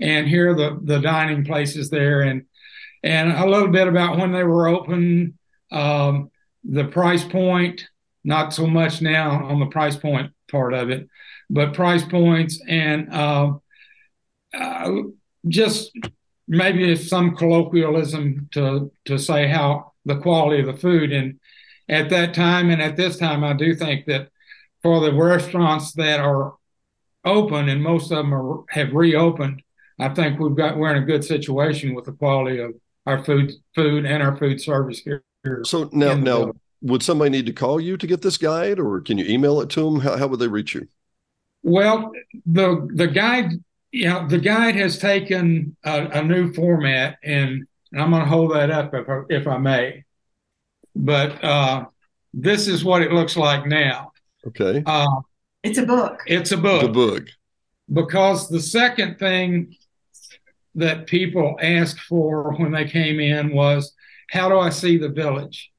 and 0.00 0.28
here 0.28 0.54
the 0.54 0.78
the 0.82 1.00
dining 1.00 1.44
places 1.44 1.90
there, 1.90 2.22
and 2.22 2.44
and 3.02 3.32
a 3.32 3.46
little 3.46 3.68
bit 3.68 3.88
about 3.88 4.18
when 4.18 4.32
they 4.32 4.44
were 4.44 4.68
open, 4.68 5.36
um, 5.70 6.30
the 6.64 6.84
price 6.84 7.24
point. 7.24 7.86
Not 8.24 8.54
so 8.54 8.68
much 8.68 9.02
now 9.02 9.46
on 9.46 9.58
the 9.58 9.66
price 9.66 9.96
point 9.96 10.30
part 10.48 10.74
of 10.74 10.90
it, 10.90 11.08
but 11.50 11.74
price 11.74 12.04
points 12.04 12.62
and 12.68 13.12
uh, 13.12 13.54
uh, 14.54 14.90
just 15.48 15.92
maybe 16.48 16.94
some 16.96 17.36
colloquialism 17.36 18.48
to 18.52 18.90
to 19.04 19.18
say 19.18 19.46
how 19.48 19.92
the 20.04 20.16
quality 20.16 20.60
of 20.60 20.66
the 20.66 20.80
food 20.80 21.12
and 21.12 21.38
at 21.88 22.10
that 22.10 22.34
time 22.34 22.70
and 22.70 22.82
at 22.82 22.96
this 22.96 23.16
time 23.16 23.44
I 23.44 23.52
do 23.52 23.74
think 23.74 24.06
that 24.06 24.28
for 24.82 25.00
the 25.00 25.14
restaurants 25.14 25.92
that 25.92 26.20
are 26.20 26.54
open 27.24 27.68
and 27.68 27.80
most 27.80 28.10
of 28.10 28.18
them 28.18 28.34
are, 28.34 28.64
have 28.70 28.92
reopened 28.92 29.62
I 29.98 30.08
think 30.08 30.40
we've 30.40 30.56
got 30.56 30.76
we're 30.76 30.94
in 30.94 31.02
a 31.02 31.06
good 31.06 31.24
situation 31.24 31.94
with 31.94 32.06
the 32.06 32.12
quality 32.12 32.58
of 32.58 32.74
our 33.06 33.22
food 33.24 33.52
food 33.74 34.04
and 34.04 34.22
our 34.22 34.36
food 34.36 34.60
service 34.60 35.00
here. 35.00 35.22
So 35.64 35.88
now 35.92 36.14
now 36.14 36.52
would 36.82 37.02
somebody 37.02 37.30
need 37.30 37.46
to 37.46 37.52
call 37.52 37.80
you 37.80 37.96
to 37.96 38.06
get 38.06 38.22
this 38.22 38.36
guide, 38.36 38.78
or 38.78 39.00
can 39.00 39.18
you 39.18 39.24
email 39.26 39.60
it 39.60 39.70
to 39.70 39.84
them? 39.84 40.00
How, 40.00 40.16
how 40.16 40.26
would 40.26 40.40
they 40.40 40.48
reach 40.48 40.74
you? 40.74 40.88
Well, 41.62 42.12
the 42.46 42.88
the 42.94 43.06
guide, 43.06 43.52
you 43.92 44.08
know, 44.08 44.26
the 44.26 44.38
guide 44.38 44.74
has 44.74 44.98
taken 44.98 45.76
a, 45.84 46.06
a 46.06 46.22
new 46.24 46.52
format, 46.52 47.18
and, 47.22 47.66
and 47.92 48.02
I'm 48.02 48.10
going 48.10 48.22
to 48.22 48.28
hold 48.28 48.54
that 48.54 48.70
up 48.70 48.94
if 48.94 49.08
I, 49.08 49.20
if 49.28 49.46
I 49.46 49.58
may. 49.58 50.04
But 50.96 51.42
uh, 51.44 51.86
this 52.32 52.66
is 52.66 52.84
what 52.84 53.02
it 53.02 53.12
looks 53.12 53.36
like 53.36 53.66
now. 53.66 54.12
Okay. 54.46 54.82
Uh, 54.84 55.20
it's 55.62 55.78
a 55.78 55.86
book. 55.86 56.20
It's 56.26 56.52
a 56.52 56.56
book. 56.56 56.82
It's 56.82 56.88
a 56.88 56.92
book. 56.92 57.24
Because 57.92 58.48
the 58.48 58.60
second 58.60 59.18
thing 59.18 59.76
that 60.74 61.06
people 61.06 61.58
asked 61.60 62.00
for 62.00 62.54
when 62.54 62.72
they 62.72 62.86
came 62.86 63.20
in 63.20 63.54
was, 63.54 63.94
how 64.30 64.48
do 64.48 64.58
I 64.58 64.70
see 64.70 64.96
the 64.96 65.10
village? 65.10 65.70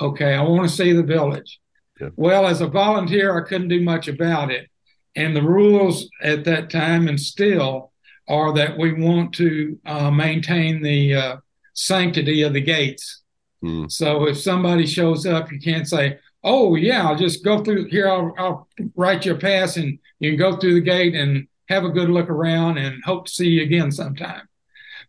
Okay, 0.00 0.34
I 0.34 0.42
want 0.42 0.68
to 0.68 0.74
see 0.74 0.92
the 0.92 1.04
village. 1.04 1.60
Yeah. 2.00 2.10
Well, 2.16 2.46
as 2.46 2.60
a 2.60 2.66
volunteer, 2.66 3.38
I 3.38 3.48
couldn't 3.48 3.68
do 3.68 3.82
much 3.82 4.08
about 4.08 4.50
it. 4.50 4.68
And 5.18 5.34
the 5.34 5.42
rules 5.42 6.08
at 6.22 6.44
that 6.44 6.70
time 6.70 7.08
and 7.08 7.18
still 7.18 7.90
are 8.28 8.52
that 8.54 8.78
we 8.78 8.92
want 8.92 9.34
to 9.34 9.76
uh, 9.84 10.12
maintain 10.12 10.80
the 10.80 11.14
uh, 11.14 11.36
sanctity 11.74 12.42
of 12.42 12.52
the 12.52 12.60
gates. 12.60 13.22
Mm. 13.64 13.90
So 13.90 14.28
if 14.28 14.38
somebody 14.38 14.86
shows 14.86 15.26
up, 15.26 15.50
you 15.50 15.58
can't 15.58 15.88
say, 15.88 16.18
"Oh 16.44 16.76
yeah, 16.76 17.08
I'll 17.08 17.16
just 17.16 17.44
go 17.44 17.64
through 17.64 17.86
here. 17.86 18.08
I'll, 18.08 18.32
I'll 18.38 18.68
write 18.94 19.26
you 19.26 19.34
a 19.34 19.38
pass, 19.38 19.76
and 19.76 19.98
you 20.20 20.30
can 20.30 20.38
go 20.38 20.56
through 20.56 20.74
the 20.74 20.80
gate 20.80 21.16
and 21.16 21.48
have 21.68 21.82
a 21.84 21.90
good 21.90 22.10
look 22.10 22.30
around, 22.30 22.78
and 22.78 23.02
hope 23.02 23.26
to 23.26 23.32
see 23.32 23.48
you 23.48 23.62
again 23.62 23.90
sometime." 23.90 24.48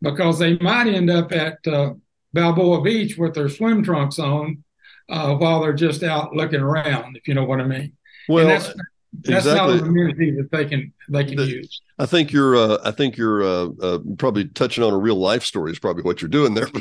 Because 0.02 0.40
they 0.40 0.58
might 0.58 0.88
end 0.88 1.12
up 1.12 1.32
at 1.32 1.60
uh, 1.68 1.94
Balboa 2.34 2.82
Beach 2.82 3.16
with 3.16 3.36
their 3.36 3.50
swim 3.50 3.84
trunks 3.84 4.18
on, 4.18 4.64
uh, 5.08 5.36
while 5.36 5.62
they're 5.62 5.74
just 5.74 6.02
out 6.02 6.36
looking 6.36 6.62
around, 6.62 7.16
if 7.16 7.28
you 7.28 7.36
know 7.36 7.46
what 7.46 7.60
I 7.60 7.66
mean. 7.66 7.94
Well, 8.28 8.48
that's, 9.12 9.46
exactly. 9.46 9.76
not 9.76 9.82
a 9.82 9.86
community 9.86 10.32
that 10.32 10.52
they 10.52 10.66
can 10.66 10.94
they 11.10 11.24
can 11.24 11.36
the, 11.36 11.46
use. 11.46 11.82
I 11.98 12.06
think 12.06 12.32
you're 12.32 12.56
uh, 12.56 12.78
I 12.84 12.92
think 12.92 13.18
you're 13.18 13.44
uh, 13.44 13.70
uh, 13.82 14.00
probably 14.18 14.48
touching 14.50 14.84
on 14.84 14.94
a 14.94 14.98
real 14.98 15.16
life 15.16 15.44
story 15.44 15.72
is 15.72 15.80
probably 15.80 16.04
what 16.04 16.22
you're 16.22 16.30
doing 16.30 16.54
there, 16.54 16.68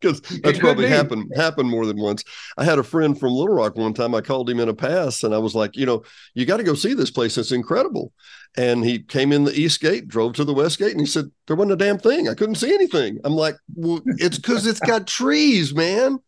because 0.00 0.20
that's 0.42 0.58
probably 0.58 0.88
happened 0.88 1.32
happened 1.36 1.70
more 1.70 1.86
than 1.86 2.00
once. 2.00 2.24
I 2.58 2.64
had 2.64 2.80
a 2.80 2.82
friend 2.82 3.18
from 3.18 3.32
Little 3.32 3.54
Rock 3.54 3.76
one 3.76 3.94
time. 3.94 4.14
I 4.14 4.22
called 4.22 4.50
him 4.50 4.58
in 4.58 4.68
a 4.68 4.74
pass, 4.74 5.22
and 5.22 5.32
I 5.32 5.38
was 5.38 5.54
like, 5.54 5.76
you 5.76 5.86
know, 5.86 6.02
you 6.34 6.46
got 6.46 6.56
to 6.56 6.64
go 6.64 6.74
see 6.74 6.94
this 6.94 7.10
place. 7.10 7.38
It's 7.38 7.52
incredible. 7.52 8.12
And 8.56 8.84
he 8.84 8.98
came 8.98 9.30
in 9.30 9.44
the 9.44 9.58
east 9.58 9.80
gate, 9.80 10.08
drove 10.08 10.32
to 10.34 10.44
the 10.44 10.52
west 10.52 10.80
gate, 10.80 10.90
and 10.90 11.00
he 11.00 11.06
said 11.06 11.30
there 11.46 11.54
wasn't 11.54 11.80
a 11.80 11.84
damn 11.84 11.98
thing. 11.98 12.28
I 12.28 12.34
couldn't 12.34 12.56
see 12.56 12.74
anything. 12.74 13.20
I'm 13.22 13.34
like, 13.34 13.54
well, 13.76 14.02
it's 14.04 14.38
because 14.38 14.66
it's 14.66 14.80
got 14.80 15.06
trees, 15.06 15.72
man. 15.72 16.18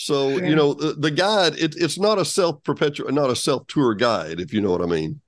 So 0.00 0.30
yeah. 0.30 0.48
you 0.48 0.56
know 0.56 0.72
the, 0.72 0.94
the 0.94 1.10
guide 1.10 1.58
it, 1.58 1.74
it's 1.76 1.98
not 1.98 2.18
a 2.18 2.24
self 2.24 2.64
perpetual 2.64 3.12
not 3.12 3.28
a 3.28 3.36
self 3.36 3.66
tour 3.66 3.94
guide 3.94 4.40
if 4.40 4.50
you 4.50 4.62
know 4.62 4.70
what 4.70 4.80
I 4.80 4.86
mean. 4.86 5.20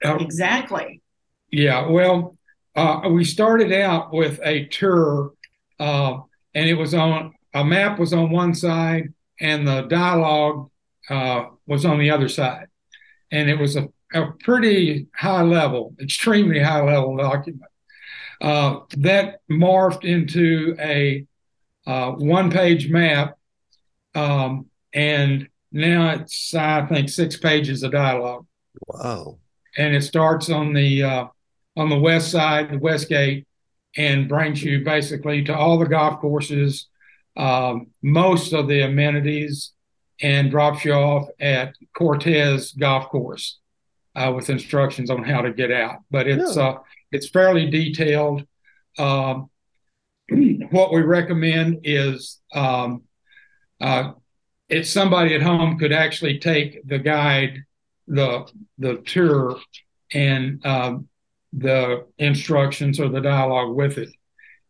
Exactly. 0.00 1.02
Yeah. 1.50 1.88
Well, 1.88 2.36
uh, 2.76 3.08
we 3.10 3.24
started 3.24 3.72
out 3.72 4.12
with 4.12 4.38
a 4.44 4.66
tour, 4.66 5.32
uh, 5.80 6.18
and 6.54 6.68
it 6.68 6.74
was 6.74 6.94
on 6.94 7.34
a 7.54 7.64
map 7.64 7.98
was 7.98 8.12
on 8.12 8.30
one 8.30 8.54
side, 8.54 9.12
and 9.40 9.66
the 9.66 9.82
dialogue 9.82 10.70
uh, 11.10 11.46
was 11.66 11.84
on 11.84 11.98
the 11.98 12.10
other 12.10 12.28
side, 12.28 12.68
and 13.32 13.50
it 13.50 13.58
was 13.58 13.74
a, 13.74 13.88
a 14.14 14.30
pretty 14.44 15.08
high 15.12 15.42
level, 15.42 15.92
extremely 16.00 16.60
high 16.60 16.82
level 16.82 17.16
document. 17.16 17.70
Uh, 18.40 18.78
that 18.98 19.40
morphed 19.50 20.04
into 20.04 20.76
a 20.78 21.26
uh, 21.84 22.12
one 22.12 22.48
page 22.48 22.88
map 22.88 23.36
um, 24.14 24.66
and 24.92 25.48
now 25.70 26.10
it's, 26.10 26.54
I 26.54 26.86
think, 26.86 27.08
six 27.08 27.36
pages 27.36 27.82
of 27.82 27.92
dialogue. 27.92 28.46
Wow. 28.86 29.38
And 29.76 29.94
it 29.94 30.02
starts 30.02 30.50
on 30.50 30.74
the 30.74 31.02
uh, 31.02 31.26
on 31.76 31.88
the 31.88 31.98
west 31.98 32.30
side, 32.30 32.70
the 32.70 32.78
west 32.78 33.08
gate, 33.08 33.46
and 33.96 34.28
brings 34.28 34.62
you 34.62 34.84
basically 34.84 35.44
to 35.44 35.56
all 35.56 35.78
the 35.78 35.86
golf 35.86 36.20
courses, 36.20 36.88
um, 37.36 37.88
most 38.02 38.52
of 38.52 38.68
the 38.68 38.82
amenities, 38.82 39.72
and 40.20 40.50
drops 40.50 40.84
you 40.84 40.92
off 40.92 41.28
at 41.40 41.74
Cortez 41.96 42.72
Golf 42.72 43.08
Course 43.08 43.58
uh, 44.14 44.32
with 44.34 44.50
instructions 44.50 45.10
on 45.10 45.24
how 45.24 45.40
to 45.40 45.52
get 45.52 45.72
out. 45.72 46.00
But 46.10 46.28
it's 46.28 46.56
yeah. 46.56 46.62
uh, 46.62 46.78
it's 47.10 47.28
fairly 47.28 47.70
detailed. 47.70 48.46
Um, 48.98 49.50
what 50.70 50.92
we 50.92 51.02
recommend 51.02 51.80
is 51.84 52.40
um, 52.54 53.02
uh, 53.82 54.12
if 54.68 54.86
somebody 54.86 55.34
at 55.34 55.42
home 55.42 55.78
could 55.78 55.92
actually 55.92 56.38
take 56.38 56.86
the 56.86 56.98
guide, 56.98 57.64
the 58.06 58.50
the 58.78 58.96
tour, 59.04 59.58
and 60.12 60.64
uh, 60.64 60.96
the 61.52 62.06
instructions 62.18 62.98
or 62.98 63.08
the 63.08 63.20
dialogue 63.20 63.74
with 63.74 63.98
it, 63.98 64.08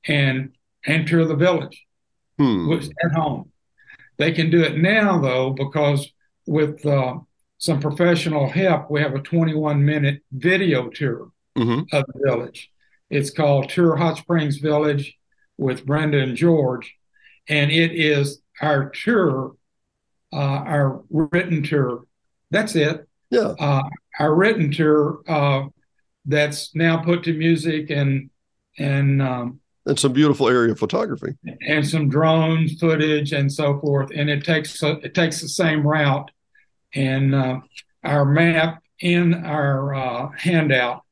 and 0.07 0.55
enter 0.85 1.25
the 1.25 1.37
village 1.37 1.85
hmm. 2.39 2.73
at 2.73 3.13
home. 3.13 3.51
They 4.19 4.33
can 4.33 4.51
do 4.51 4.63
it 4.63 4.77
now 4.77 5.21
though 5.21 5.51
because 5.51 6.11
with 6.47 6.85
uh, 6.85 7.19
some 7.59 7.81
professional 7.81 8.49
help, 8.49 8.91
we 8.91 9.01
have 9.01 9.15
a 9.15 9.21
21 9.21 9.85
minute 9.85 10.23
video 10.33 10.89
tour 10.89 11.31
mm-hmm. 11.57 11.83
of 11.95 12.05
the 12.07 12.21
village. 12.25 12.71
It's 13.11 13.31
called 13.31 13.69
Tour 13.69 13.95
Hot 13.97 14.17
Springs 14.17 14.57
Village 14.57 15.17
with 15.59 15.87
Brenda 15.87 16.19
and 16.19 16.35
George, 16.35 16.97
and 17.47 17.71
it 17.71 17.93
is 17.93 18.42
our 18.61 18.91
tour, 18.91 19.55
uh, 20.33 20.37
our 20.37 21.03
written 21.11 21.63
tour. 21.63 22.05
That's 22.51 22.75
it. 22.77 23.09
Yeah. 23.31 23.55
Uh, 23.59 23.83
our 24.19 24.35
written 24.35 24.71
tour 24.71 25.23
uh, 25.27 25.69
that's 26.25 26.75
now 26.75 26.99
put 27.03 27.25
to 27.25 27.33
music 27.33 27.91
and 27.91 28.31
and 28.79 29.23
um, 29.23 29.61
and 29.87 29.99
some 29.99 30.13
beautiful 30.13 30.49
area 30.49 30.75
photography 30.75 31.35
and 31.67 31.87
some 31.87 32.09
drone 32.09 32.69
footage 32.69 33.33
and 33.33 33.51
so 33.51 33.81
forth. 33.81 34.11
And 34.15 34.31
it 34.31 34.45
takes 34.45 34.83
a, 34.83 34.93
it 34.99 35.15
takes 35.15 35.41
the 35.41 35.49
same 35.49 35.87
route. 35.87 36.31
And 36.95 37.35
uh, 37.35 37.61
our 38.05 38.25
map 38.25 38.83
in 39.01 39.35
our 39.35 39.95
uh, 39.95 40.29
handout 40.37 41.03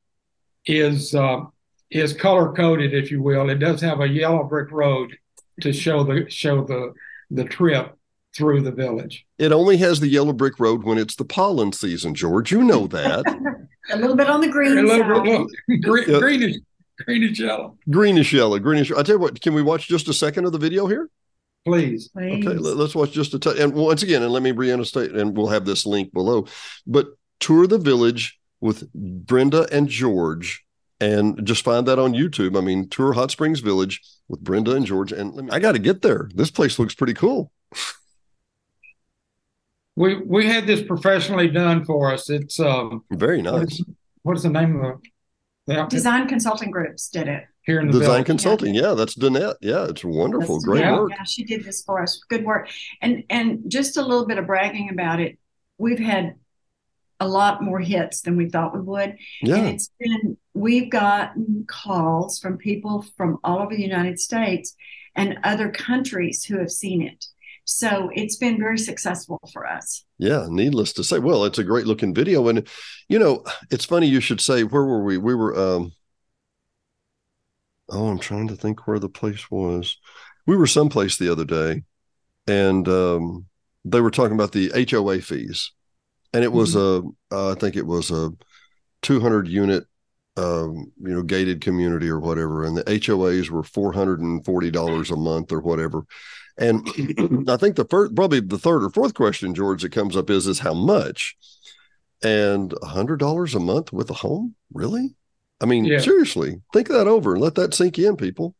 is 0.65 1.13
uh, 1.13 1.41
is 1.89 2.13
color 2.13 2.53
coded, 2.53 2.93
if 2.93 3.11
you 3.11 3.21
will. 3.21 3.49
It 3.49 3.59
does 3.59 3.81
have 3.81 3.99
a 3.99 4.07
yellow 4.07 4.43
brick 4.43 4.71
road 4.71 5.17
to 5.61 5.73
show 5.73 6.03
the 6.03 6.29
show 6.29 6.63
the 6.63 6.93
the 7.31 7.45
trip 7.45 7.95
through 8.35 8.61
the 8.61 8.71
village. 8.71 9.25
It 9.37 9.51
only 9.51 9.77
has 9.77 9.99
the 9.99 10.07
yellow 10.07 10.33
brick 10.33 10.59
road 10.59 10.83
when 10.83 10.97
it's 10.97 11.15
the 11.15 11.25
pollen 11.25 11.73
season, 11.73 12.15
George. 12.15 12.51
You 12.51 12.63
know 12.63 12.87
that. 12.87 13.25
a 13.91 13.97
little 13.97 14.15
bit 14.15 14.29
on 14.29 14.41
the 14.41 14.47
green 14.47 14.77
a 14.77 14.81
little 14.81 15.25
side. 15.25 15.47
Bit, 15.67 15.81
green, 15.81 16.09
yeah. 16.09 16.19
greenish, 16.19 16.55
greenish 17.05 17.39
yellow. 17.39 17.77
Greenish 17.89 18.33
yellow, 18.33 18.59
greenish. 18.59 18.91
I 18.91 19.03
tell 19.03 19.15
you 19.15 19.19
what, 19.19 19.41
can 19.41 19.53
we 19.53 19.61
watch 19.61 19.87
just 19.87 20.07
a 20.07 20.13
second 20.13 20.45
of 20.45 20.51
the 20.51 20.57
video 20.57 20.87
here? 20.87 21.09
Please. 21.65 22.07
Please. 22.09 22.45
Okay, 22.45 22.57
let, 22.57 22.77
us 22.77 22.95
watch 22.95 23.11
just 23.11 23.33
a 23.33 23.39
touch. 23.39 23.59
And 23.59 23.73
once 23.73 24.01
again, 24.01 24.23
and 24.23 24.31
let 24.31 24.43
me 24.43 24.51
reinstate, 24.51 25.11
and 25.11 25.37
we'll 25.37 25.49
have 25.49 25.65
this 25.65 25.85
link 25.85 26.11
below. 26.11 26.47
But 26.87 27.07
tour 27.39 27.67
the 27.67 27.77
village 27.77 28.39
with 28.61 28.91
Brenda 28.93 29.67
and 29.71 29.87
George 29.87 30.63
and 30.99 31.45
just 31.45 31.63
find 31.63 31.87
that 31.87 31.99
on 31.99 32.13
YouTube. 32.13 32.57
I 32.57 32.61
mean, 32.61 32.87
tour 32.87 33.13
Hot 33.13 33.31
Springs 33.31 33.59
Village 33.59 34.01
with 34.31 34.39
Brenda 34.41 34.71
and 34.71 34.85
George. 34.85 35.11
And 35.11 35.51
I 35.51 35.59
got 35.59 35.73
to 35.73 35.79
get 35.79 36.01
there. 36.01 36.29
This 36.33 36.49
place 36.49 36.79
looks 36.79 36.95
pretty 36.95 37.13
cool. 37.13 37.51
we 39.95 40.15
we 40.23 40.47
had 40.47 40.65
this 40.65 40.81
professionally 40.81 41.49
done 41.49 41.83
for 41.85 42.11
us. 42.11 42.29
It's 42.29 42.59
um 42.59 43.03
very 43.11 43.41
nice. 43.41 43.53
What 43.53 43.71
is, 43.71 43.85
what 44.23 44.37
is 44.37 44.43
the 44.43 44.49
name 44.49 44.83
of 44.83 45.01
the, 45.67 45.75
the 45.75 45.83
Design 45.83 46.27
Consulting 46.27 46.71
Groups 46.71 47.09
did 47.09 47.27
it 47.27 47.43
here 47.63 47.79
in 47.79 47.87
the 47.87 47.93
Design 47.93 48.07
village. 48.07 48.25
Consulting? 48.25 48.73
Yeah. 48.73 48.81
yeah, 48.81 48.93
that's 48.93 49.15
Danette. 49.15 49.55
Yeah, 49.61 49.85
it's 49.89 50.03
wonderful. 50.03 50.55
That's, 50.55 50.65
Great 50.65 50.81
yeah, 50.81 50.97
work. 50.97 51.11
Yeah, 51.11 51.23
she 51.23 51.43
did 51.43 51.63
this 51.65 51.83
for 51.83 52.01
us. 52.01 52.23
Good 52.29 52.45
work. 52.45 52.69
And 53.01 53.23
and 53.29 53.63
just 53.67 53.97
a 53.97 54.01
little 54.01 54.25
bit 54.25 54.37
of 54.37 54.47
bragging 54.47 54.89
about 54.89 55.19
it. 55.19 55.37
We've 55.77 55.99
had 55.99 56.35
a 57.19 57.27
lot 57.27 57.61
more 57.61 57.79
hits 57.79 58.21
than 58.21 58.35
we 58.35 58.49
thought 58.49 58.73
we 58.73 58.81
would. 58.81 59.17
Yeah. 59.43 59.57
And 59.57 59.67
it's 59.67 59.91
been, 59.99 60.37
we've 60.53 60.89
gotten 60.89 61.65
calls 61.67 62.39
from 62.39 62.57
people 62.57 63.05
from 63.15 63.37
all 63.43 63.59
over 63.59 63.75
the 63.75 63.81
United 63.81 64.19
States 64.19 64.75
and 65.15 65.39
other 65.43 65.69
countries 65.69 66.43
who 66.43 66.57
have 66.57 66.71
seen 66.71 67.01
it. 67.01 67.25
So 67.65 68.09
it's 68.13 68.37
been 68.37 68.57
very 68.57 68.77
successful 68.77 69.39
for 69.53 69.67
us. 69.67 70.03
Yeah, 70.17 70.47
needless 70.49 70.93
to 70.93 71.03
say. 71.03 71.19
Well, 71.19 71.45
it's 71.45 71.59
a 71.59 71.63
great 71.63 71.85
looking 71.85 72.13
video. 72.13 72.47
And, 72.47 72.67
you 73.07 73.19
know, 73.19 73.43
it's 73.69 73.85
funny 73.85 74.07
you 74.07 74.19
should 74.19 74.41
say, 74.41 74.63
where 74.63 74.83
were 74.83 75.03
we? 75.03 75.17
We 75.17 75.35
were, 75.35 75.57
um, 75.57 75.91
oh, 77.89 78.07
I'm 78.07 78.19
trying 78.19 78.47
to 78.49 78.55
think 78.55 78.87
where 78.87 78.99
the 78.99 79.09
place 79.09 79.49
was. 79.49 79.97
We 80.47 80.57
were 80.57 80.67
someplace 80.67 81.17
the 81.17 81.31
other 81.31 81.45
day 81.45 81.83
and 82.47 82.87
um, 82.87 83.45
they 83.85 84.01
were 84.01 84.11
talking 84.11 84.35
about 84.35 84.51
the 84.51 84.71
HOA 84.89 85.21
fees 85.21 85.71
and 86.33 86.43
it 86.43 86.51
was 86.51 86.75
mm-hmm. 86.75 87.09
a 87.31 87.35
uh, 87.35 87.51
I 87.51 87.55
think 87.55 87.75
it 87.75 87.85
was 87.85 88.11
a 88.11 88.31
200 89.01 89.47
unit 89.47 89.85
um, 90.37 90.91
you 91.01 91.13
know 91.13 91.21
gated 91.23 91.61
community 91.61 92.07
or 92.07 92.19
whatever 92.19 92.63
and 92.63 92.77
the 92.77 92.83
HOAs 92.83 93.49
were 93.49 93.63
$440 93.63 95.11
a 95.11 95.15
month 95.15 95.51
or 95.51 95.59
whatever 95.59 96.05
And 96.57 96.87
I 97.49 97.57
think 97.57 97.75
the 97.75 97.87
first, 97.89 98.15
probably 98.15 98.39
the 98.39 98.57
third 98.57 98.83
or 98.83 98.89
fourth 98.89 99.13
question, 99.13 99.55
George, 99.55 99.81
that 99.81 99.91
comes 99.91 100.15
up 100.15 100.29
is, 100.29 100.47
is 100.47 100.59
how 100.59 100.73
much? 100.73 101.35
And 102.23 102.73
a 102.81 102.87
hundred 102.87 103.17
dollars 103.17 103.55
a 103.55 103.59
month 103.59 103.91
with 103.91 104.09
a 104.09 104.15
home, 104.15 104.55
really? 104.73 105.15
I 105.59 105.65
mean, 105.65 105.85
yeah. 105.85 105.99
seriously, 105.99 106.61
think 106.73 106.87
that 106.89 107.07
over 107.07 107.33
and 107.33 107.41
let 107.41 107.55
that 107.55 107.73
sink 107.73 107.97
in, 107.97 108.15
people. 108.15 108.55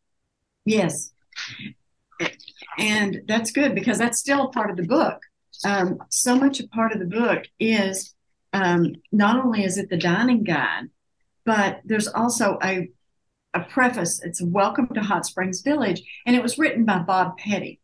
Yes, 0.66 1.12
and 2.78 3.22
that's 3.28 3.52
good 3.52 3.76
because 3.76 3.98
that's 3.98 4.20
still 4.20 4.50
part 4.50 4.70
of 4.70 4.78
the 4.78 4.84
book. 4.84 5.20
Um, 5.66 6.00
so 6.10 6.36
much 6.36 6.60
a 6.60 6.68
part 6.68 6.92
of 6.92 7.00
the 7.00 7.06
book 7.06 7.46
is 7.60 8.14
um, 8.54 8.96
not 9.12 9.44
only 9.44 9.64
is 9.64 9.78
it 9.78 9.90
the 9.90 9.98
dining 9.98 10.44
guide, 10.44 10.90
but 11.46 11.82
there's 11.86 12.08
also 12.08 12.58
a 12.64 12.90
a 13.54 13.62
preface. 13.62 14.22
It's 14.24 14.42
Welcome 14.42 14.88
to 14.94 15.02
Hot 15.02 15.26
Springs 15.26 15.62
Village, 15.62 16.02
and 16.26 16.36
it 16.36 16.44
was 16.44 16.58
written 16.58 16.86
by 16.86 17.00
Bob 17.00 17.38
Petty. 17.38 17.80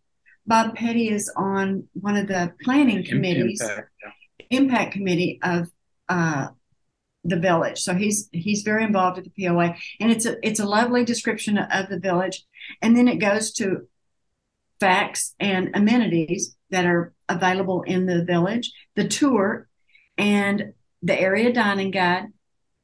Bob 0.46 0.76
Petty 0.76 1.10
is 1.10 1.30
on 1.36 1.88
one 1.94 2.16
of 2.16 2.28
the 2.28 2.54
planning 2.64 3.04
committees, 3.04 3.60
impact, 3.62 3.92
yeah. 4.02 4.12
impact 4.50 4.94
committee 4.94 5.40
of 5.44 5.68
uh, 6.08 6.48
the 7.26 7.38
village. 7.38 7.80
So 7.80 7.94
he's 7.94 8.30
he's 8.32 8.62
very 8.62 8.84
involved 8.84 9.18
with 9.18 9.26
the 9.26 9.46
POA, 9.46 9.76
and 10.00 10.12
it's 10.12 10.26
a 10.26 10.38
it's 10.42 10.62
a 10.62 10.66
lovely 10.66 11.04
description 11.04 11.58
of 11.58 11.90
the 11.90 12.00
village, 12.00 12.46
and 12.82 12.96
then 12.96 13.10
it 13.10 13.18
goes 13.18 13.52
to 13.54 13.88
facts 14.80 15.36
and 15.40 15.72
amenities 15.74 16.56
that 16.70 16.86
are 16.86 17.14
available 17.28 17.82
in 17.84 18.06
the 18.06 18.24
village, 18.24 18.72
the 18.96 19.08
tour, 19.08 19.68
and 20.18 20.74
the 21.02 21.20
area 21.20 21.52
dining 21.52 21.92
guide, 21.92 22.28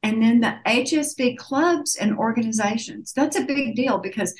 and 0.04 0.22
then 0.22 0.40
the 0.40 0.58
HSV 0.66 1.38
clubs 1.38 1.96
and 1.96 2.18
organizations. 2.18 3.14
That's 3.14 3.38
a 3.38 3.44
big 3.44 3.74
deal 3.74 3.96
because 3.98 4.34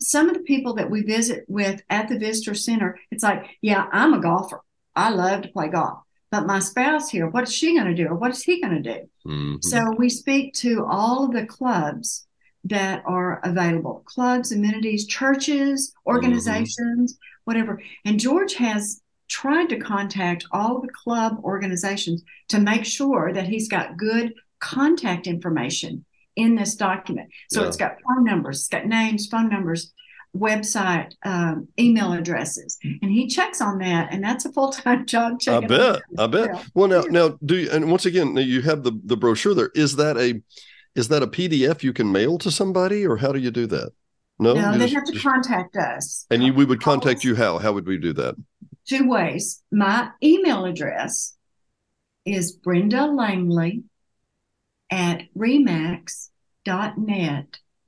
some 0.00 0.28
of 0.28 0.34
the 0.34 0.42
people 0.44 0.74
that 0.74 0.88
we 0.88 1.02
visit 1.02 1.44
with 1.48 1.82
at 1.90 2.08
the 2.08 2.16
visitor 2.16 2.54
center, 2.54 2.96
it's 3.10 3.24
like, 3.24 3.44
yeah, 3.60 3.86
I'm 3.92 4.14
a 4.14 4.20
golfer. 4.20 4.62
I 4.94 5.10
love 5.10 5.42
to 5.42 5.48
play 5.48 5.68
golf. 5.68 5.98
But 6.30 6.46
my 6.46 6.60
spouse 6.60 7.10
here, 7.10 7.28
what 7.28 7.42
is 7.42 7.52
she 7.52 7.74
going 7.74 7.88
to 7.88 7.94
do? 7.94 8.06
Or 8.06 8.14
what 8.14 8.30
is 8.30 8.44
he 8.44 8.62
going 8.62 8.80
to 8.80 8.94
do? 8.94 9.00
Mm-hmm. 9.26 9.56
So 9.62 9.92
we 9.98 10.08
speak 10.08 10.54
to 10.54 10.86
all 10.86 11.24
of 11.24 11.32
the 11.32 11.44
clubs 11.44 12.28
that 12.64 13.02
are 13.04 13.40
available 13.42 14.04
clubs, 14.06 14.52
amenities, 14.52 15.08
churches, 15.08 15.90
mm-hmm. 15.90 16.14
organizations, 16.14 17.14
mm-hmm. 17.14 17.40
whatever. 17.46 17.82
And 18.04 18.20
George 18.20 18.54
has 18.54 19.02
tried 19.26 19.70
to 19.70 19.80
contact 19.80 20.44
all 20.52 20.76
of 20.76 20.82
the 20.82 20.92
club 20.92 21.40
organizations 21.42 22.22
to 22.48 22.60
make 22.60 22.84
sure 22.84 23.32
that 23.32 23.48
he's 23.48 23.68
got 23.68 23.96
good 23.96 24.34
contact 24.60 25.26
information 25.26 26.04
in 26.36 26.54
this 26.54 26.74
document. 26.74 27.28
So 27.50 27.62
yeah. 27.62 27.68
it's 27.68 27.76
got 27.76 27.96
phone 28.06 28.24
numbers, 28.24 28.60
it's 28.60 28.68
got 28.68 28.86
names, 28.86 29.26
phone 29.26 29.48
numbers, 29.48 29.92
website, 30.36 31.12
um, 31.24 31.68
email 31.78 32.12
addresses, 32.12 32.78
and 32.82 33.10
he 33.10 33.26
checks 33.26 33.60
on 33.60 33.78
that, 33.78 34.12
and 34.12 34.22
that's 34.22 34.44
a 34.44 34.52
full 34.52 34.70
time 34.70 35.06
job. 35.06 35.38
I 35.48 35.60
bet. 35.60 36.02
I 36.18 36.26
bet. 36.26 36.50
Yeah. 36.54 36.62
Well, 36.74 36.88
now, 36.88 37.02
now, 37.02 37.38
do 37.44 37.56
you, 37.56 37.70
and 37.70 37.90
once 37.90 38.06
again, 38.06 38.36
you 38.36 38.62
have 38.62 38.82
the 38.82 38.98
the 39.04 39.16
brochure 39.16 39.54
there. 39.54 39.70
Is 39.74 39.96
that 39.96 40.16
a 40.16 40.40
is 40.94 41.08
that 41.08 41.22
a 41.22 41.26
PDF 41.26 41.82
you 41.82 41.92
can 41.92 42.10
mail 42.10 42.38
to 42.38 42.50
somebody, 42.50 43.06
or 43.06 43.16
how 43.16 43.32
do 43.32 43.38
you 43.38 43.50
do 43.50 43.66
that? 43.66 43.92
No, 44.38 44.54
no 44.54 44.72
they 44.72 44.86
just, 44.86 44.94
have 44.94 45.04
to 45.04 45.12
just, 45.12 45.24
contact 45.24 45.76
us. 45.76 46.26
And 46.30 46.42
you, 46.42 46.54
we 46.54 46.64
would 46.64 46.80
contact 46.80 47.24
you 47.24 47.34
how? 47.34 47.58
How 47.58 47.72
would 47.72 47.86
we 47.86 47.98
do 47.98 48.14
that? 48.14 48.36
Two 48.88 49.06
ways. 49.06 49.62
My 49.70 50.10
email 50.22 50.64
address 50.64 51.36
is 52.24 52.52
Brenda 52.52 53.06
Langley 53.06 53.84
at 54.90 55.22
remax.net. 55.36 56.28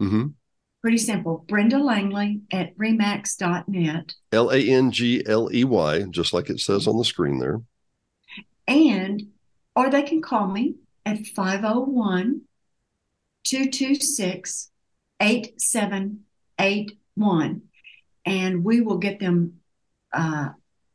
Mm-hmm. 0.01 0.27
Pretty 0.81 0.99
simple. 0.99 1.45
Brenda 1.49 1.79
Langley 1.79 2.41
at 2.53 2.77
remax.net. 2.77 4.15
L 4.33 4.51
A 4.51 4.59
N 4.59 4.91
G 4.91 5.23
L 5.27 5.49
E 5.53 5.63
Y, 5.65 6.03
just 6.11 6.33
like 6.33 6.51
it 6.51 6.59
says 6.61 6.89
on 6.89 6.99
the 6.99 7.05
screen 7.05 7.39
there. 7.39 7.61
And, 8.67 9.23
or 9.77 9.91
they 9.91 10.03
can 10.03 10.23
call 10.23 10.49
me 10.49 10.75
at 11.07 11.25
501 11.27 12.41
226 13.45 14.71
8781. 15.21 17.63
And 18.25 18.65
we 18.65 18.81
will 18.81 18.99
get 18.99 19.19
them 19.21 19.61
uh, 20.13 20.49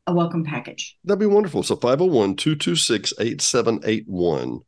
a 0.06 0.12
welcome 0.12 0.44
package. 0.44 0.98
That'd 1.04 1.20
be 1.20 1.26
wonderful. 1.26 1.62
So 1.62 1.76
501 1.76 2.36
226 2.36 3.14
8781. 3.18 4.60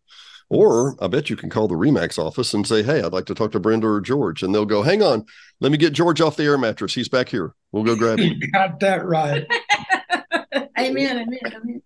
Or 0.50 0.96
I 1.02 1.06
bet 1.06 1.30
you 1.30 1.36
can 1.36 1.48
call 1.48 1.68
the 1.68 1.76
Remax 1.76 2.18
office 2.18 2.52
and 2.52 2.66
say, 2.66 2.82
Hey, 2.82 3.00
I'd 3.02 3.12
like 3.12 3.26
to 3.26 3.34
talk 3.34 3.52
to 3.52 3.60
Brenda 3.60 3.86
or 3.86 4.00
George. 4.00 4.42
And 4.42 4.52
they'll 4.52 4.66
go, 4.66 4.82
Hang 4.82 5.02
on, 5.02 5.24
let 5.60 5.70
me 5.72 5.78
get 5.78 5.92
George 5.92 6.20
off 6.20 6.36
the 6.36 6.42
air 6.42 6.58
mattress. 6.58 6.92
He's 6.92 7.08
back 7.08 7.28
here. 7.28 7.54
We'll 7.72 7.84
go 7.84 7.96
grab 7.96 8.18
him. 8.18 8.34
You 8.40 8.50
got 8.50 8.80
that 8.80 9.06
right. 9.06 9.46
amen, 10.78 11.18
amen, 11.18 11.38
amen. 11.44 11.82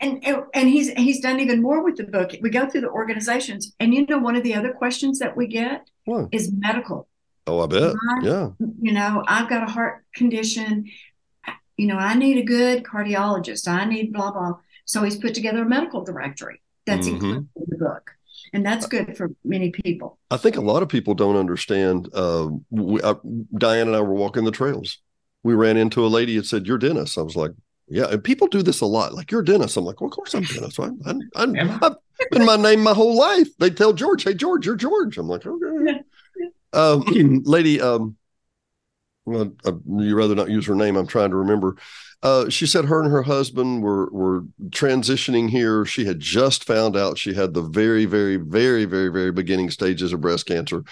And, 0.00 0.24
and 0.54 0.68
he's 0.68 0.90
he's 0.92 1.20
done 1.20 1.40
even 1.40 1.62
more 1.62 1.82
with 1.82 1.96
the 1.96 2.04
book. 2.04 2.32
We 2.40 2.50
go 2.50 2.68
through 2.68 2.82
the 2.82 2.90
organizations, 2.90 3.74
and 3.80 3.92
you 3.92 4.06
know, 4.06 4.18
one 4.18 4.36
of 4.36 4.42
the 4.44 4.54
other 4.54 4.72
questions 4.72 5.18
that 5.18 5.36
we 5.36 5.46
get 5.46 5.88
what? 6.04 6.28
is 6.30 6.52
medical. 6.52 7.08
Oh, 7.46 7.60
I 7.60 7.66
bet. 7.66 7.94
yeah. 8.22 8.50
You 8.80 8.92
know, 8.92 9.24
I've 9.26 9.48
got 9.48 9.68
a 9.68 9.70
heart 9.70 10.04
condition. 10.14 10.86
You 11.76 11.88
know, 11.88 11.96
I 11.96 12.14
need 12.14 12.38
a 12.38 12.44
good 12.44 12.84
cardiologist. 12.84 13.66
I 13.66 13.84
need 13.84 14.12
blah 14.12 14.30
blah. 14.30 14.54
So 14.84 15.02
he's 15.02 15.16
put 15.16 15.34
together 15.34 15.62
a 15.62 15.68
medical 15.68 16.04
directory 16.04 16.60
that's 16.86 17.06
mm-hmm. 17.06 17.14
included 17.16 17.48
in 17.56 17.64
the 17.68 17.76
book. 17.76 18.10
And 18.52 18.64
that's 18.64 18.86
good 18.86 19.16
for 19.16 19.30
many 19.44 19.70
people. 19.70 20.18
I 20.30 20.36
think 20.36 20.56
a 20.56 20.60
lot 20.60 20.82
of 20.82 20.88
people 20.88 21.14
don't 21.14 21.36
understand 21.36 22.08
uh, 22.14 22.48
we, 22.70 23.00
uh, 23.00 23.14
diane 23.56 23.88
and 23.88 23.96
i 23.96 24.00
were 24.00 24.14
walking 24.14 24.44
the 24.44 24.50
trails. 24.50 24.98
We 25.42 25.54
ran 25.54 25.76
into 25.76 26.06
a 26.06 26.08
lady 26.08 26.36
that 26.36 26.46
said 26.46 26.66
you're 26.66 26.78
dennis 26.78 27.18
i 27.18 27.20
was 27.20 27.36
like 27.36 27.50
yeah 27.86 28.06
and 28.06 28.24
people 28.24 28.46
do 28.46 28.62
this 28.62 28.80
a 28.80 28.86
lot 28.86 29.12
like 29.12 29.30
you're 29.30 29.42
dennis 29.42 29.76
i'm 29.76 29.84
like 29.84 30.00
well 30.00 30.08
of 30.08 30.14
course 30.14 30.32
i'm 30.32 30.42
dennis 30.42 30.78
I, 30.78 30.88
I, 31.04 31.14
I, 31.36 31.76
have 31.82 31.96
been 32.30 32.46
my 32.46 32.56
name 32.56 32.82
my 32.82 32.94
whole 32.94 33.14
life. 33.14 33.48
They 33.58 33.68
tell 33.68 33.92
george 33.92 34.24
hey 34.24 34.34
george 34.34 34.64
you're 34.64 34.76
george. 34.76 35.18
I'm 35.18 35.28
like 35.28 35.44
okay. 35.46 36.00
Um, 36.72 37.04
lady 37.44 37.80
um, 37.80 38.16
well, 39.26 39.52
uh, 39.64 39.72
you 39.86 40.16
rather 40.16 40.34
not 40.34 40.50
use 40.50 40.66
her 40.66 40.74
name. 40.74 40.96
I'm 40.96 41.06
trying 41.06 41.30
to 41.30 41.36
remember. 41.36 41.76
Uh, 42.24 42.48
she 42.48 42.66
said 42.66 42.86
her 42.86 43.02
and 43.02 43.12
her 43.12 43.22
husband 43.22 43.82
were 43.82 44.08
were 44.10 44.40
transitioning 44.70 45.50
here. 45.50 45.84
She 45.84 46.06
had 46.06 46.18
just 46.18 46.64
found 46.64 46.96
out 46.96 47.18
she 47.18 47.34
had 47.34 47.52
the 47.52 47.60
very, 47.60 48.06
very, 48.06 48.36
very, 48.36 48.86
very, 48.86 49.10
very 49.10 49.30
beginning 49.30 49.70
stages 49.70 50.12
of 50.14 50.22
breast 50.22 50.46
cancer. 50.46 50.82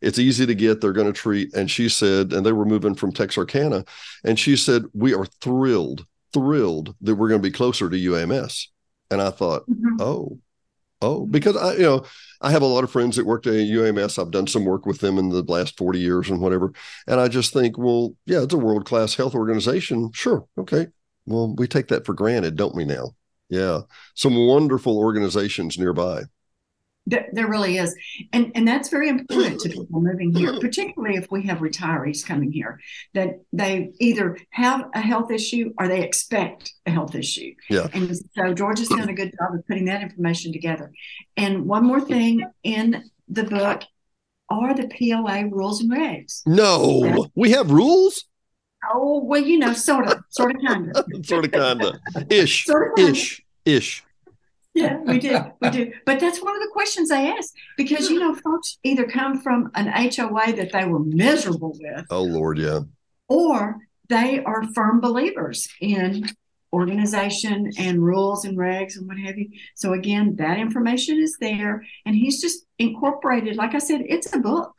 It's 0.00 0.18
easy 0.18 0.46
to 0.46 0.54
get. 0.54 0.80
They're 0.80 0.94
going 0.94 1.12
to 1.12 1.12
treat. 1.12 1.52
And 1.54 1.70
she 1.70 1.90
said, 1.90 2.32
and 2.32 2.46
they 2.46 2.52
were 2.52 2.64
moving 2.64 2.94
from 2.94 3.12
Texarkana, 3.12 3.84
and 4.24 4.38
she 4.38 4.56
said, 4.56 4.84
we 4.94 5.12
are 5.12 5.26
thrilled, 5.42 6.06
thrilled 6.32 6.94
that 7.02 7.16
we're 7.16 7.28
going 7.28 7.42
to 7.42 7.48
be 7.48 7.52
closer 7.52 7.90
to 7.90 7.96
UAMS. 7.96 8.68
And 9.10 9.20
I 9.20 9.30
thought, 9.30 9.68
mm-hmm. 9.68 10.00
oh, 10.00 10.38
oh, 11.02 11.26
because 11.26 11.56
I, 11.56 11.74
you 11.74 11.82
know, 11.82 12.04
I 12.40 12.50
have 12.50 12.62
a 12.62 12.66
lot 12.66 12.84
of 12.84 12.90
friends 12.90 13.16
that 13.16 13.26
worked 13.26 13.46
at 13.46 13.54
UAMS. 13.54 14.18
I've 14.18 14.30
done 14.30 14.46
some 14.46 14.64
work 14.64 14.86
with 14.86 15.00
them 15.00 15.18
in 15.18 15.28
the 15.28 15.42
last 15.42 15.76
40 15.76 15.98
years 15.98 16.30
and 16.30 16.40
whatever. 16.40 16.72
And 17.06 17.20
I 17.20 17.28
just 17.28 17.52
think, 17.52 17.78
well, 17.78 18.14
yeah, 18.26 18.42
it's 18.42 18.54
a 18.54 18.58
world 18.58 18.84
class 18.84 19.14
health 19.14 19.34
organization. 19.34 20.10
Sure. 20.12 20.46
Okay. 20.56 20.88
Well, 21.26 21.54
we 21.56 21.66
take 21.66 21.88
that 21.88 22.06
for 22.06 22.14
granted, 22.14 22.56
don't 22.56 22.74
we 22.74 22.84
now? 22.84 23.10
Yeah. 23.48 23.80
Some 24.14 24.36
wonderful 24.46 24.98
organizations 24.98 25.78
nearby. 25.78 26.22
There, 27.08 27.26
there 27.32 27.48
really 27.48 27.78
is, 27.78 27.96
and 28.34 28.52
and 28.54 28.68
that's 28.68 28.90
very 28.90 29.08
important 29.08 29.60
to 29.60 29.68
people 29.76 30.00
moving 30.00 30.34
here, 30.34 30.60
particularly 30.60 31.16
if 31.16 31.26
we 31.30 31.46
have 31.46 31.58
retirees 31.58 32.24
coming 32.24 32.52
here 32.52 32.80
that 33.14 33.40
they 33.52 33.92
either 33.98 34.36
have 34.50 34.90
a 34.94 35.00
health 35.00 35.30
issue 35.30 35.72
or 35.78 35.88
they 35.88 36.02
expect 36.02 36.74
a 36.84 36.90
health 36.90 37.14
issue. 37.14 37.54
Yeah. 37.70 37.88
And 37.94 38.14
so 38.36 38.52
George 38.52 38.80
has 38.80 38.88
done 38.88 39.08
a 39.08 39.14
good 39.14 39.32
job 39.38 39.54
of 39.54 39.66
putting 39.66 39.86
that 39.86 40.02
information 40.02 40.52
together. 40.52 40.92
And 41.36 41.64
one 41.64 41.84
more 41.84 42.00
thing 42.00 42.44
in 42.62 43.04
the 43.28 43.44
book 43.44 43.84
are 44.50 44.74
the 44.74 44.88
POA 44.88 45.48
rules 45.48 45.80
and 45.80 45.90
regs. 45.90 46.42
No, 46.46 47.28
we 47.34 47.52
have 47.52 47.70
rules. 47.70 48.24
Oh 48.92 49.24
well, 49.24 49.40
you 49.40 49.58
know, 49.58 49.72
sort 49.72 50.06
of, 50.06 50.20
sort 50.28 50.54
of, 50.54 50.62
kind 50.66 50.94
of, 50.94 51.06
sort 51.26 51.46
of, 51.46 51.52
kind 51.52 51.82
of, 51.82 51.96
ish, 52.30 52.66
sort 52.66 52.98
of, 52.98 53.08
ish, 53.08 53.42
ish 53.64 54.04
yeah, 54.74 54.98
we 54.98 55.18
do. 55.18 55.38
We 55.60 55.70
do. 55.70 55.92
But 56.06 56.20
that's 56.20 56.42
one 56.42 56.54
of 56.54 56.62
the 56.62 56.70
questions 56.72 57.10
I 57.10 57.22
ask 57.22 57.52
because, 57.76 58.10
you 58.10 58.20
know, 58.20 58.34
folks 58.34 58.78
either 58.84 59.06
come 59.06 59.40
from 59.40 59.70
an 59.74 59.88
HOA 59.88 60.52
that 60.54 60.72
they 60.72 60.84
were 60.84 61.00
miserable 61.00 61.76
with. 61.80 62.06
Oh, 62.10 62.22
Lord, 62.22 62.58
yeah. 62.58 62.80
Or 63.28 63.78
they 64.08 64.42
are 64.44 64.62
firm 64.74 65.00
believers 65.00 65.68
in 65.80 66.28
organization 66.72 67.72
and 67.78 68.02
rules 68.02 68.44
and 68.44 68.56
regs 68.56 68.96
and 68.96 69.08
what 69.08 69.18
have 69.18 69.38
you. 69.38 69.48
So, 69.74 69.94
again, 69.94 70.36
that 70.36 70.58
information 70.58 71.18
is 71.18 71.36
there. 71.40 71.84
And 72.06 72.14
he's 72.14 72.40
just 72.40 72.64
incorporated, 72.78 73.56
like 73.56 73.74
I 73.74 73.78
said, 73.78 74.02
it's 74.06 74.32
a 74.34 74.38
book. 74.38 74.74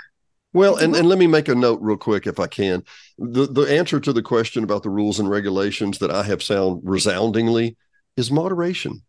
Well, 0.51 0.77
and, 0.77 0.95
and 0.95 1.07
let 1.07 1.19
me 1.19 1.27
make 1.27 1.47
a 1.47 1.53
note 1.53 1.79
real 1.81 1.97
quick 1.97 2.25
if 2.25 2.39
I 2.39 2.47
can. 2.47 2.83
The 3.19 3.45
the 3.45 3.63
answer 3.63 3.99
to 3.99 4.11
the 4.11 4.23
question 4.23 4.63
about 4.63 4.81
the 4.81 4.89
rules 4.89 5.19
and 5.19 5.29
regulations 5.29 5.99
that 5.99 6.09
I 6.09 6.23
have 6.23 6.41
sound 6.41 6.81
resoundingly 6.83 7.77
is 8.17 8.31
moderation 8.31 9.03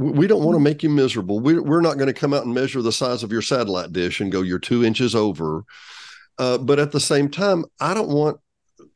we 0.00 0.26
don't 0.26 0.42
want 0.42 0.56
to 0.56 0.60
make 0.60 0.82
you 0.82 0.88
miserable. 0.88 1.40
We, 1.40 1.58
we're 1.58 1.82
not 1.82 1.98
going 1.98 2.06
to 2.06 2.18
come 2.18 2.32
out 2.32 2.46
and 2.46 2.54
measure 2.54 2.80
the 2.80 2.90
size 2.90 3.22
of 3.22 3.30
your 3.30 3.42
satellite 3.42 3.92
dish 3.92 4.20
and 4.20 4.32
go, 4.32 4.40
you're 4.40 4.58
two 4.58 4.82
inches 4.82 5.14
over. 5.14 5.64
Uh, 6.38 6.56
but 6.56 6.78
at 6.78 6.90
the 6.90 7.00
same 7.00 7.28
time, 7.28 7.66
I 7.80 7.92
don't 7.92 8.08
want, 8.08 8.38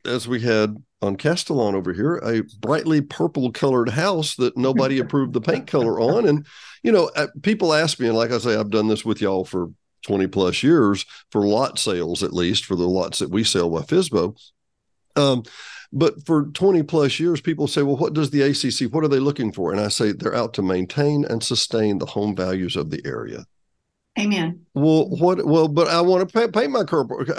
as 0.03 0.27
we 0.27 0.41
had 0.41 0.83
on 1.03 1.15
Castellan 1.15 1.75
over 1.75 1.93
here, 1.93 2.15
a 2.17 2.41
brightly 2.59 3.01
purple 3.01 3.51
colored 3.51 3.89
house 3.89 4.35
that 4.37 4.57
nobody 4.57 4.97
approved 4.97 5.33
the 5.33 5.41
paint 5.41 5.67
color 5.67 5.99
on. 5.99 6.27
And, 6.27 6.47
you 6.81 6.91
know, 6.91 7.11
uh, 7.15 7.27
people 7.43 7.71
ask 7.71 7.99
me, 7.99 8.07
and 8.07 8.17
like 8.17 8.31
I 8.31 8.39
say, 8.39 8.55
I've 8.55 8.71
done 8.71 8.87
this 8.87 9.05
with 9.05 9.21
y'all 9.21 9.45
for 9.45 9.69
20 10.07 10.25
plus 10.25 10.63
years 10.63 11.05
for 11.29 11.45
lot 11.45 11.77
sales, 11.77 12.23
at 12.23 12.33
least 12.33 12.65
for 12.65 12.75
the 12.75 12.87
lots 12.87 13.19
that 13.19 13.29
we 13.29 13.43
sell 13.43 13.69
by 13.69 13.81
FSBO. 13.81 14.35
Um, 15.15 15.43
but 15.95 16.25
for 16.25 16.47
20 16.47 16.83
plus 16.83 17.21
years, 17.21 17.39
people 17.39 17.67
say, 17.67 17.81
well, 17.81 17.95
what 17.95 18.13
does 18.13 18.29
the 18.29 18.41
ACC, 18.41 18.93
what 18.93 19.05
are 19.05 19.07
they 19.07 19.17
looking 19.17 19.53
for? 19.53 19.71
And 19.71 19.79
I 19.79 19.87
say 19.87 20.11
they're 20.11 20.35
out 20.35 20.53
to 20.55 20.61
maintain 20.61 21.23
and 21.23 21.41
sustain 21.41 21.99
the 21.99 22.05
home 22.05 22.35
values 22.35 22.75
of 22.75 22.89
the 22.89 23.01
area. 23.05 23.45
Amen. 24.19 24.65
Well, 24.73 25.09
what? 25.09 25.45
Well, 25.45 25.67
but 25.67 25.87
I 25.87 26.01
want 26.01 26.29
to 26.29 26.51
paint 26.51 26.69
my 26.69 26.83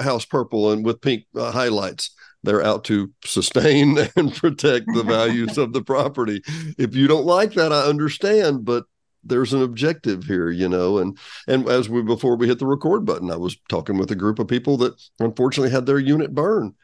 house 0.03 0.25
purple 0.25 0.73
and 0.73 0.85
with 0.85 1.01
pink 1.01 1.25
uh, 1.35 1.51
highlights. 1.51 2.11
They're 2.42 2.62
out 2.62 2.85
to 2.85 3.12
sustain 3.25 3.99
and 4.16 4.35
protect 4.35 4.87
the 4.92 5.03
values 5.03 5.59
of 5.59 5.73
the 5.73 5.83
property. 5.83 6.42
If 6.79 6.95
you 6.95 7.09
don't 7.09 7.25
like 7.25 7.55
that, 7.55 7.73
I 7.73 7.83
understand, 7.83 8.64
but 8.64 8.85
there's 9.25 9.53
an 9.53 9.62
objective 9.62 10.25
here, 10.25 10.51
you 10.51 10.69
know. 10.69 10.99
And 10.99 11.19
and 11.49 11.66
as 11.69 11.88
we 11.88 12.03
before 12.03 12.37
we 12.37 12.47
hit 12.47 12.59
the 12.59 12.66
record 12.66 13.05
button, 13.07 13.31
I 13.31 13.37
was 13.37 13.57
talking 13.71 13.97
with 13.97 14.11
a 14.11 14.16
group 14.16 14.38
of 14.38 14.49
people 14.49 14.77
that 14.79 14.95
unfortunately 15.19 15.71
had 15.71 15.87
their 15.87 15.99
unit 15.99 16.35
burned 16.35 16.75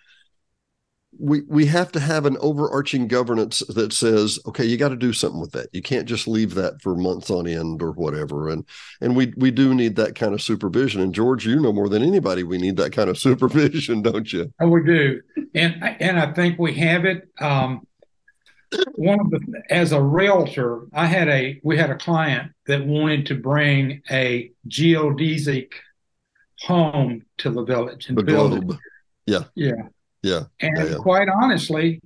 we 1.18 1.42
we 1.42 1.66
have 1.66 1.92
to 1.92 2.00
have 2.00 2.24
an 2.24 2.36
overarching 2.40 3.06
governance 3.06 3.60
that 3.68 3.92
says 3.92 4.38
okay 4.46 4.64
you 4.64 4.76
got 4.76 4.88
to 4.88 4.96
do 4.96 5.12
something 5.12 5.40
with 5.40 5.52
that. 5.52 5.68
You 5.72 5.82
can't 5.82 6.06
just 6.06 6.26
leave 6.26 6.54
that 6.54 6.80
for 6.80 6.94
months 6.94 7.30
on 7.30 7.46
end 7.46 7.82
or 7.82 7.92
whatever. 7.92 8.48
And 8.48 8.64
and 9.00 9.14
we 9.14 9.32
we 9.36 9.50
do 9.50 9.74
need 9.74 9.96
that 9.96 10.14
kind 10.14 10.32
of 10.32 10.40
supervision. 10.40 11.00
And 11.00 11.14
george 11.14 11.46
you 11.46 11.60
know 11.60 11.72
more 11.72 11.88
than 11.88 12.02
anybody 12.02 12.42
we 12.42 12.58
need 12.58 12.76
that 12.78 12.92
kind 12.92 13.10
of 13.10 13.18
supervision 13.26 14.02
don't 14.02 14.32
you? 14.32 14.52
Oh, 14.60 14.68
we 14.68 14.84
do. 14.84 15.20
And 15.54 15.82
and 16.00 16.18
i 16.18 16.32
think 16.32 16.58
we 16.58 16.74
have 16.74 17.04
it. 17.04 17.28
Um 17.40 17.86
one 18.94 19.20
of 19.20 19.30
the 19.30 19.62
as 19.68 19.92
a 19.92 20.02
realtor 20.02 20.86
i 20.94 21.04
had 21.04 21.28
a 21.28 21.60
we 21.62 21.76
had 21.76 21.90
a 21.90 21.94
client 21.94 22.52
that 22.66 22.86
wanted 22.86 23.26
to 23.26 23.34
bring 23.34 24.00
a 24.10 24.50
geodesic 24.66 25.72
home 26.60 27.20
to 27.36 27.50
the 27.50 27.62
village 27.64 28.08
and 28.08 28.16
the 28.16 28.22
build 28.22 28.52
globe. 28.52 28.70
it 28.70 28.78
yeah. 29.26 29.44
Yeah 29.54 29.88
yeah. 30.22 30.44
And 30.60 30.76
yeah, 30.76 30.84
yeah. 30.84 30.96
quite 30.96 31.28
honestly, 31.28 32.00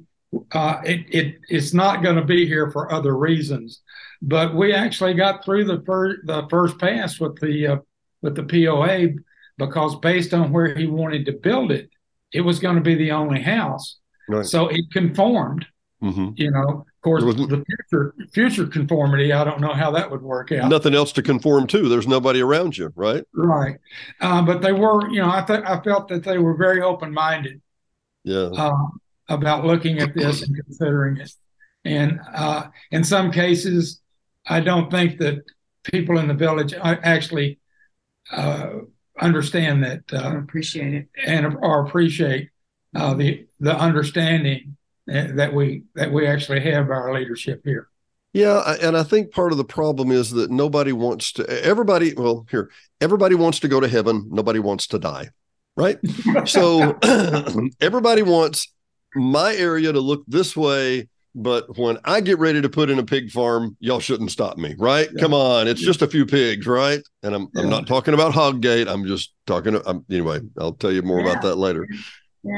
uh, 0.52 0.80
it, 0.84 1.06
it 1.08 1.36
it's 1.48 1.72
not 1.72 2.02
going 2.02 2.16
to 2.16 2.24
be 2.24 2.46
here 2.46 2.70
for 2.70 2.92
other 2.92 3.16
reasons. 3.16 3.80
But 4.22 4.54
we 4.54 4.72
actually 4.72 5.14
got 5.14 5.44
through 5.44 5.64
the 5.64 5.82
first 5.84 6.20
the 6.24 6.46
first 6.48 6.78
pass 6.78 7.20
with 7.20 7.38
the 7.40 7.66
uh, 7.66 7.76
with 8.22 8.34
the 8.34 8.42
POA 8.42 9.20
because 9.58 9.96
based 9.96 10.34
on 10.34 10.52
where 10.52 10.74
he 10.74 10.86
wanted 10.86 11.26
to 11.26 11.32
build 11.32 11.70
it, 11.70 11.90
it 12.32 12.40
was 12.40 12.58
going 12.58 12.76
to 12.76 12.82
be 12.82 12.94
the 12.94 13.12
only 13.12 13.42
house. 13.42 13.98
Right. 14.28 14.44
So 14.44 14.68
it 14.68 14.84
conformed. 14.92 15.66
Mm-hmm. 16.02 16.30
You 16.36 16.50
know, 16.50 16.68
of 16.68 17.02
course, 17.02 17.24
the 17.24 17.64
future 17.88 18.14
future 18.32 18.66
conformity. 18.66 19.32
I 19.32 19.44
don't 19.44 19.60
know 19.60 19.72
how 19.72 19.90
that 19.92 20.10
would 20.10 20.20
work 20.22 20.52
out. 20.52 20.68
Nothing 20.68 20.94
else 20.94 21.10
to 21.12 21.22
conform 21.22 21.66
to. 21.68 21.88
There's 21.88 22.06
nobody 22.06 22.42
around 22.42 22.76
you, 22.76 22.92
right? 22.94 23.24
Right. 23.32 23.76
Uh, 24.20 24.42
but 24.42 24.60
they 24.60 24.72
were, 24.72 25.08
you 25.08 25.22
know, 25.22 25.30
I 25.30 25.40
th- 25.40 25.64
I 25.64 25.80
felt 25.80 26.08
that 26.08 26.22
they 26.22 26.36
were 26.36 26.54
very 26.54 26.82
open 26.82 27.14
minded 27.14 27.62
yeah. 28.26 28.50
Uh, 28.52 28.88
about 29.28 29.64
looking 29.64 30.00
at 30.00 30.14
this 30.14 30.42
and 30.42 30.54
considering 30.54 31.16
it. 31.16 31.32
And 31.84 32.20
uh, 32.34 32.66
in 32.90 33.04
some 33.04 33.30
cases, 33.30 34.00
I 34.46 34.60
don't 34.60 34.90
think 34.90 35.18
that 35.18 35.44
people 35.84 36.18
in 36.18 36.26
the 36.26 36.34
village 36.34 36.74
actually 36.74 37.60
uh, 38.32 38.70
understand 39.20 39.84
that. 39.84 40.02
Uh, 40.12 40.38
appreciate 40.38 40.94
it. 40.94 41.08
And 41.24 41.56
or 41.62 41.86
appreciate 41.86 42.50
uh, 42.94 43.14
the 43.14 43.46
the 43.60 43.76
understanding 43.76 44.76
that 45.06 45.54
we 45.54 45.84
that 45.94 46.12
we 46.12 46.26
actually 46.26 46.60
have 46.60 46.90
our 46.90 47.14
leadership 47.14 47.62
here. 47.64 47.88
Yeah, 48.32 48.76
and 48.82 48.96
I 48.96 49.04
think 49.04 49.30
part 49.30 49.52
of 49.52 49.58
the 49.58 49.64
problem 49.64 50.10
is 50.10 50.32
that 50.32 50.50
nobody 50.50 50.92
wants 50.92 51.32
to. 51.34 51.64
Everybody, 51.64 52.12
well, 52.14 52.44
here, 52.50 52.70
everybody 53.00 53.36
wants 53.36 53.60
to 53.60 53.68
go 53.68 53.78
to 53.78 53.88
heaven. 53.88 54.26
Nobody 54.30 54.58
wants 54.58 54.88
to 54.88 54.98
die 54.98 55.30
right? 55.76 55.98
so 56.46 56.98
everybody 57.80 58.22
wants 58.22 58.72
my 59.14 59.54
area 59.54 59.92
to 59.92 60.00
look 60.00 60.24
this 60.26 60.56
way, 60.56 61.08
but 61.34 61.76
when 61.78 61.98
I 62.04 62.20
get 62.20 62.38
ready 62.38 62.62
to 62.62 62.68
put 62.68 62.88
in 62.90 62.98
a 62.98 63.04
pig 63.04 63.30
farm, 63.30 63.76
y'all 63.78 64.00
shouldn't 64.00 64.30
stop 64.30 64.56
me, 64.56 64.74
right? 64.78 65.08
Yeah. 65.12 65.20
Come 65.20 65.34
on, 65.34 65.68
it's 65.68 65.82
yeah. 65.82 65.86
just 65.86 66.02
a 66.02 66.06
few 66.06 66.24
pigs, 66.24 66.66
right? 66.66 67.02
And 67.22 67.34
I'm 67.34 67.48
yeah. 67.54 67.62
I'm 67.62 67.70
not 67.70 67.86
talking 67.86 68.14
about 68.14 68.32
Hoggate. 68.32 68.88
I'm 68.88 69.06
just 69.06 69.32
talking. 69.46 69.80
I'm, 69.86 70.04
anyway, 70.10 70.40
I'll 70.58 70.72
tell 70.72 70.92
you 70.92 71.02
more 71.02 71.20
about 71.20 71.42
that 71.42 71.56
later. 71.56 71.86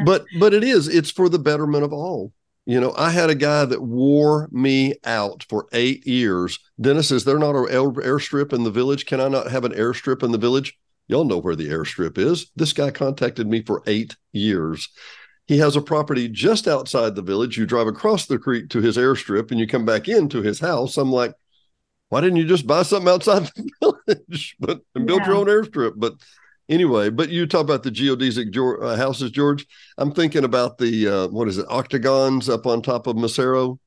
But 0.04 0.24
but 0.38 0.54
it 0.54 0.62
is. 0.62 0.86
It's 0.86 1.10
for 1.10 1.28
the 1.28 1.38
betterment 1.38 1.84
of 1.84 1.92
all. 1.92 2.32
You 2.66 2.78
know, 2.80 2.92
I 2.98 3.10
had 3.10 3.30
a 3.30 3.34
guy 3.34 3.64
that 3.64 3.82
wore 3.82 4.48
me 4.52 4.94
out 5.04 5.44
for 5.48 5.66
eight 5.72 6.06
years. 6.06 6.58
Dennis, 6.78 7.10
is 7.10 7.24
there 7.24 7.38
not 7.38 7.56
an 7.56 7.64
airstrip 7.64 8.52
in 8.52 8.62
the 8.62 8.70
village? 8.70 9.06
Can 9.06 9.20
I 9.20 9.28
not 9.28 9.50
have 9.50 9.64
an 9.64 9.72
airstrip 9.72 10.22
in 10.22 10.32
the 10.32 10.38
village? 10.38 10.78
Y'all 11.08 11.24
know 11.24 11.38
where 11.38 11.56
the 11.56 11.68
airstrip 11.68 12.18
is. 12.18 12.50
This 12.54 12.74
guy 12.74 12.90
contacted 12.90 13.46
me 13.46 13.62
for 13.62 13.82
eight 13.86 14.14
years. 14.32 14.88
He 15.46 15.58
has 15.58 15.74
a 15.74 15.80
property 15.80 16.28
just 16.28 16.68
outside 16.68 17.14
the 17.14 17.22
village. 17.22 17.56
You 17.56 17.64
drive 17.64 17.86
across 17.86 18.26
the 18.26 18.38
creek 18.38 18.68
to 18.70 18.82
his 18.82 18.98
airstrip 18.98 19.50
and 19.50 19.58
you 19.58 19.66
come 19.66 19.86
back 19.86 20.06
into 20.06 20.42
his 20.42 20.60
house. 20.60 20.98
I'm 20.98 21.10
like, 21.10 21.32
why 22.10 22.20
didn't 22.20 22.36
you 22.36 22.46
just 22.46 22.66
buy 22.66 22.82
something 22.82 23.08
outside 23.08 23.44
the 23.56 23.94
village 24.06 24.56
but, 24.60 24.82
and 24.94 25.06
build 25.06 25.22
yeah. 25.22 25.28
your 25.28 25.36
own 25.36 25.46
airstrip? 25.46 25.94
But 25.96 26.14
anyway, 26.68 27.08
but 27.08 27.30
you 27.30 27.46
talk 27.46 27.62
about 27.62 27.82
the 27.82 27.90
geodesic 27.90 28.54
uh, 28.82 28.96
houses, 28.96 29.30
George. 29.30 29.66
I'm 29.96 30.12
thinking 30.12 30.44
about 30.44 30.76
the, 30.76 31.08
uh, 31.08 31.28
what 31.28 31.48
is 31.48 31.56
it, 31.56 31.66
octagons 31.70 32.50
up 32.50 32.66
on 32.66 32.82
top 32.82 33.06
of 33.06 33.16
Massaro. 33.16 33.80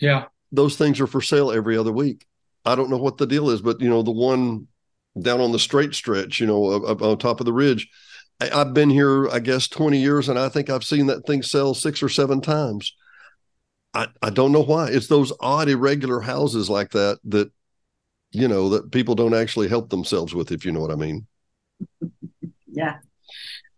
Yeah. 0.00 0.26
Those 0.52 0.76
things 0.76 1.00
are 1.00 1.08
for 1.08 1.20
sale 1.20 1.50
every 1.50 1.76
other 1.76 1.92
week. 1.92 2.24
I 2.64 2.76
don't 2.76 2.90
know 2.90 2.98
what 2.98 3.18
the 3.18 3.26
deal 3.26 3.50
is, 3.50 3.60
but 3.60 3.80
you 3.80 3.88
know, 3.88 4.02
the 4.02 4.12
one 4.12 4.68
down 5.18 5.40
on 5.40 5.52
the 5.52 5.58
straight 5.58 5.94
stretch, 5.94 6.40
you 6.40 6.46
know, 6.46 6.84
up, 6.84 7.02
on 7.02 7.18
top 7.18 7.40
of 7.40 7.46
the 7.46 7.52
ridge. 7.52 7.88
I, 8.40 8.46
have 8.58 8.74
been 8.74 8.90
here, 8.90 9.28
I 9.28 9.40
guess, 9.40 9.68
20 9.68 9.98
years, 9.98 10.28
and 10.28 10.38
I 10.38 10.48
think 10.48 10.70
I've 10.70 10.84
seen 10.84 11.06
that 11.06 11.26
thing 11.26 11.42
sell 11.42 11.74
six 11.74 12.02
or 12.02 12.08
seven 12.08 12.40
times. 12.40 12.94
I, 13.92 14.06
I 14.22 14.30
don't 14.30 14.52
know 14.52 14.62
why. 14.62 14.88
It's 14.88 15.08
those 15.08 15.32
odd, 15.40 15.68
irregular 15.68 16.20
houses 16.20 16.70
like 16.70 16.90
that 16.90 17.18
that, 17.24 17.50
you 18.30 18.48
know, 18.48 18.70
that 18.70 18.92
people 18.92 19.14
don't 19.14 19.34
actually 19.34 19.68
help 19.68 19.90
themselves 19.90 20.34
with, 20.34 20.52
if 20.52 20.64
you 20.64 20.72
know 20.72 20.80
what 20.80 20.92
I 20.92 20.96
mean. 20.96 21.26
yeah. 22.68 22.98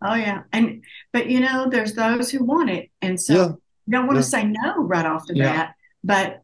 Oh, 0.04 0.14
yeah. 0.14 0.42
And, 0.52 0.84
but, 1.12 1.28
you 1.28 1.40
know, 1.40 1.68
there's 1.70 1.94
those 1.94 2.30
who 2.30 2.44
want 2.44 2.70
it. 2.70 2.90
And 3.00 3.20
so 3.20 3.32
yeah. 3.32 3.48
you 3.86 3.92
don't 3.92 4.06
want 4.06 4.18
yeah. 4.18 4.22
to 4.22 4.28
say 4.28 4.44
no 4.44 4.82
right 4.82 5.06
off 5.06 5.26
the 5.26 5.36
yeah. 5.36 5.44
bat, 5.44 5.74
but 6.04 6.42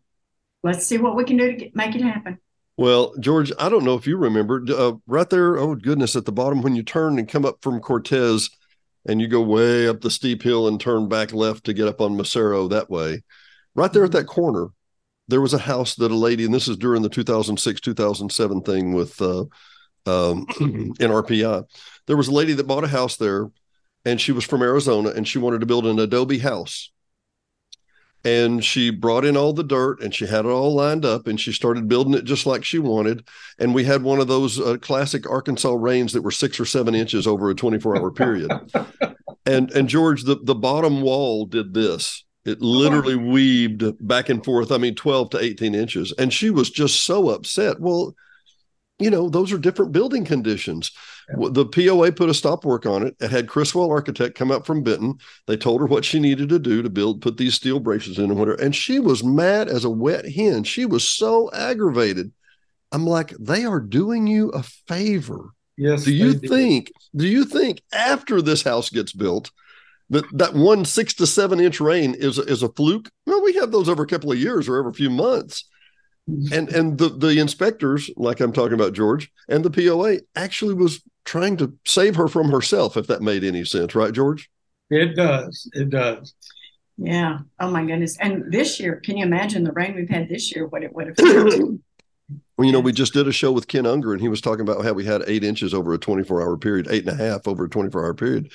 let's 0.62 0.87
see 0.87 0.98
what 0.98 1.14
we 1.14 1.24
can 1.24 1.37
do 1.37 1.48
to 1.48 1.57
get, 1.57 1.77
make 1.77 1.94
it 1.94 2.03
happen. 2.03 2.38
Well, 2.79 3.12
George, 3.19 3.51
I 3.59 3.69
don't 3.69 3.83
know 3.83 3.97
if 3.97 4.07
you 4.07 4.17
remember 4.17 4.64
uh, 4.71 4.93
right 5.09 5.29
there. 5.29 5.59
Oh 5.59 5.75
goodness, 5.75 6.14
at 6.14 6.27
the 6.27 6.33
bottom 6.33 6.62
when 6.62 6.77
you 6.77 6.85
turn 6.85 7.19
and 7.19 7.29
come 7.29 7.45
up 7.45 7.59
from 7.61 7.81
Cortez, 7.81 8.51
and 9.05 9.21
you 9.21 9.27
go 9.27 9.43
way 9.43 9.88
up 9.88 10.01
the 10.01 10.12
steep 10.12 10.45
hill 10.45 10.69
and 10.69 10.81
turn 10.81 11.09
back 11.09 11.33
left 11.33 11.64
to 11.64 11.73
get 11.75 11.88
up 11.88 12.01
on 12.01 12.17
Massaro 12.17 12.69
that 12.69 12.88
way. 12.88 13.25
Right 13.75 13.93
there 13.93 14.05
at 14.05 14.12
that 14.12 14.29
corner, 14.29 14.69
there 15.27 15.41
was 15.41 15.55
a 15.55 15.59
house 15.59 15.97
that 15.97 16.12
a 16.12 16.14
lady, 16.14 16.45
and 16.45 16.55
this 16.55 16.69
is 16.69 16.77
during 16.77 17.03
the 17.03 17.09
2006 17.09 17.81
2007 17.81 18.62
thing 18.62 18.93
with 18.93 19.21
uh, 19.21 19.41
um, 20.07 20.47
NRPI. 21.01 21.64
There 22.07 22.17
was 22.17 22.29
a 22.29 22.33
lady 22.33 22.53
that 22.53 22.69
bought 22.69 22.85
a 22.85 22.88
house 22.88 23.17
there, 23.17 23.51
and 24.05 24.21
she 24.21 24.31
was 24.31 24.45
from 24.45 24.62
Arizona, 24.62 25.09
and 25.09 25.27
she 25.27 25.41
wanted 25.41 25.62
to 25.62 25.67
build 25.67 25.85
an 25.85 25.99
adobe 25.99 26.38
house 26.38 26.93
and 28.24 28.64
she 28.64 28.90
brought 28.90 29.24
in 29.24 29.37
all 29.37 29.52
the 29.52 29.62
dirt 29.62 30.02
and 30.02 30.14
she 30.14 30.26
had 30.26 30.44
it 30.44 30.48
all 30.48 30.74
lined 30.74 31.04
up 31.04 31.26
and 31.26 31.40
she 31.40 31.52
started 31.52 31.88
building 31.88 32.14
it 32.14 32.24
just 32.24 32.46
like 32.46 32.64
she 32.64 32.78
wanted. 32.78 33.26
And 33.59 33.74
we 33.74 33.85
had 33.85 34.02
one 34.02 34.20
of 34.20 34.28
those 34.28 34.61
uh, 34.61 34.76
classic 34.81 35.28
arkansas 35.31 35.74
rains 35.74 36.12
that 36.12 36.22
were 36.22 36.31
six 36.31 36.59
or 36.59 36.64
seven 36.64 36.94
inches 36.94 37.26
over 37.26 37.48
a 37.50 37.54
24 37.54 37.96
hour 37.96 38.11
period. 38.11 38.50
And 39.46 39.70
and 39.70 39.88
george 39.88 40.24
the, 40.24 40.37
the 40.42 40.54
bottom 40.54 41.00
wall 41.00 41.46
did 41.46 41.72
this. 41.72 42.22
It 42.44 42.61
literally 42.61 43.16
weaved 43.16 43.83
back 44.07 44.28
and 44.28 44.44
forth 44.44 44.70
i 44.70 44.76
mean 44.76 44.94
12 44.94 45.31
to 45.31 45.38
18 45.42 45.74
inches. 45.74 46.12
And 46.18 46.31
she 46.35 46.50
was 46.50 46.68
just 46.68 47.04
so 47.04 47.31
upset. 47.31 47.81
Well 47.81 48.14
you 48.98 49.09
know 49.09 49.31
those 49.31 49.50
are 49.52 49.59
different 49.59 49.92
building 49.92 50.24
conditions 50.26 50.90
the 51.37 51.67
POA 51.67 52.12
put 52.12 52.31
a 52.31 52.35
stop 52.35 52.64
work 52.64 52.87
on 52.87 53.07
it. 53.07 53.17
It 53.21 53.31
had 53.31 53.49
Criswell 53.49 53.91
Architect 53.91 54.35
come 54.35 54.51
up 54.51 54.64
from 54.64 54.83
Benton. 54.83 55.19
They 55.47 55.57
told 55.57 55.81
her 55.81 55.87
what 55.87 56.05
she 56.05 56.19
needed 56.19 56.49
to 56.49 56.59
do 56.59 56.83
to 56.83 56.88
build, 56.88 57.21
put 57.21 57.37
these 57.37 57.55
steel 57.55 57.81
braces 57.81 58.19
in 58.19 58.31
and 58.31 58.38
whatever. 58.38 58.61
And 58.61 58.75
she 58.75 58.99
was 58.99 59.23
mad 59.23 59.69
as 59.69 59.85
a 59.85 59.91
wet 59.91 60.31
hen. 60.31 60.64
She 60.64 60.87
was 60.87 61.09
so 61.09 61.51
aggravated. 61.53 62.33
I'm 62.93 63.07
like, 63.07 63.31
they 63.38 63.64
are 63.64 63.81
doing 63.81 64.27
you 64.27 64.49
a 64.51 64.62
favor. 64.62 65.51
Yes. 65.77 66.05
Do 66.05 66.12
you 66.12 66.33
think, 66.33 66.91
do 67.14 67.27
you 67.27 67.45
think 67.45 67.83
after 67.93 68.41
this 68.41 68.62
house 68.62 68.91
gets 68.91 69.12
built, 69.12 69.51
that 70.11 70.25
that 70.33 70.55
one 70.55 70.87
six 70.87 71.12
to 71.14 71.27
seven 71.27 71.61
inch 71.61 71.81
rain 71.81 72.14
is 72.14 72.38
is 72.38 72.62
a 72.62 72.71
fluke? 72.71 73.11
Well, 73.27 73.43
we 73.45 73.55
have 73.55 73.71
those 73.71 73.91
every 73.91 74.07
couple 74.07 74.33
of 74.33 74.38
years 74.38 74.67
or 74.67 74.79
every 74.79 74.95
few 74.95 75.11
months 75.11 75.64
and 76.53 76.69
and 76.69 76.99
the 76.99 77.09
the 77.09 77.38
inspectors 77.41 78.11
like 78.17 78.41
i'm 78.41 78.53
talking 78.53 78.75
about 78.75 78.93
george 78.93 79.31
and 79.49 79.64
the 79.64 79.71
poa 79.71 80.19
actually 80.37 80.75
was 80.75 81.03
trying 81.25 81.57
to 81.57 81.73
save 81.87 82.17
her 82.17 82.29
from 82.29 82.51
herself 82.51 82.97
if 82.97 83.07
that 83.07 83.23
made 83.23 83.43
any 83.45 83.64
sense 83.64 83.95
right 83.95 84.12
george 84.12 84.51
it 84.91 85.14
does 85.17 85.71
it 85.73 85.91
does 85.91 86.35
Yeah. 86.97 87.38
Oh 87.61 87.71
my 87.71 87.85
goodness. 87.85 88.17
And 88.19 88.51
this 88.51 88.81
year, 88.81 88.97
can 88.97 89.17
you 89.17 89.25
imagine 89.25 89.62
the 89.62 89.73
rain 89.73 89.95
we've 89.95 90.09
had 90.11 90.29
this 90.29 90.53
year? 90.55 90.67
What 90.67 90.83
it 90.83 90.93
would 90.95 91.07
have. 91.09 91.17
well, 92.57 92.67
you 92.67 92.73
know, 92.73 92.81
we 92.81 92.93
just 92.93 93.12
did 93.12 93.29
a 93.29 93.33
show 93.33 93.53
with 93.53 93.69
Ken 93.69 93.87
Unger, 93.87 94.12
and 94.12 94.21
he 94.21 94.29
was 94.29 94.41
talking 94.41 94.62
about 94.62 94.85
how 94.85 94.93
we 94.93 95.05
had 95.05 95.23
eight 95.29 95.45
inches 95.45 95.73
over 95.73 95.95
a 95.95 95.99
24 95.99 96.43
hour 96.43 96.57
period, 96.57 96.88
eight 96.91 97.07
and 97.09 97.21
a 97.21 97.23
half 97.23 97.47
over 97.47 97.67
a 97.67 97.69
24 97.71 98.05
hour 98.05 98.14
period. 98.14 98.51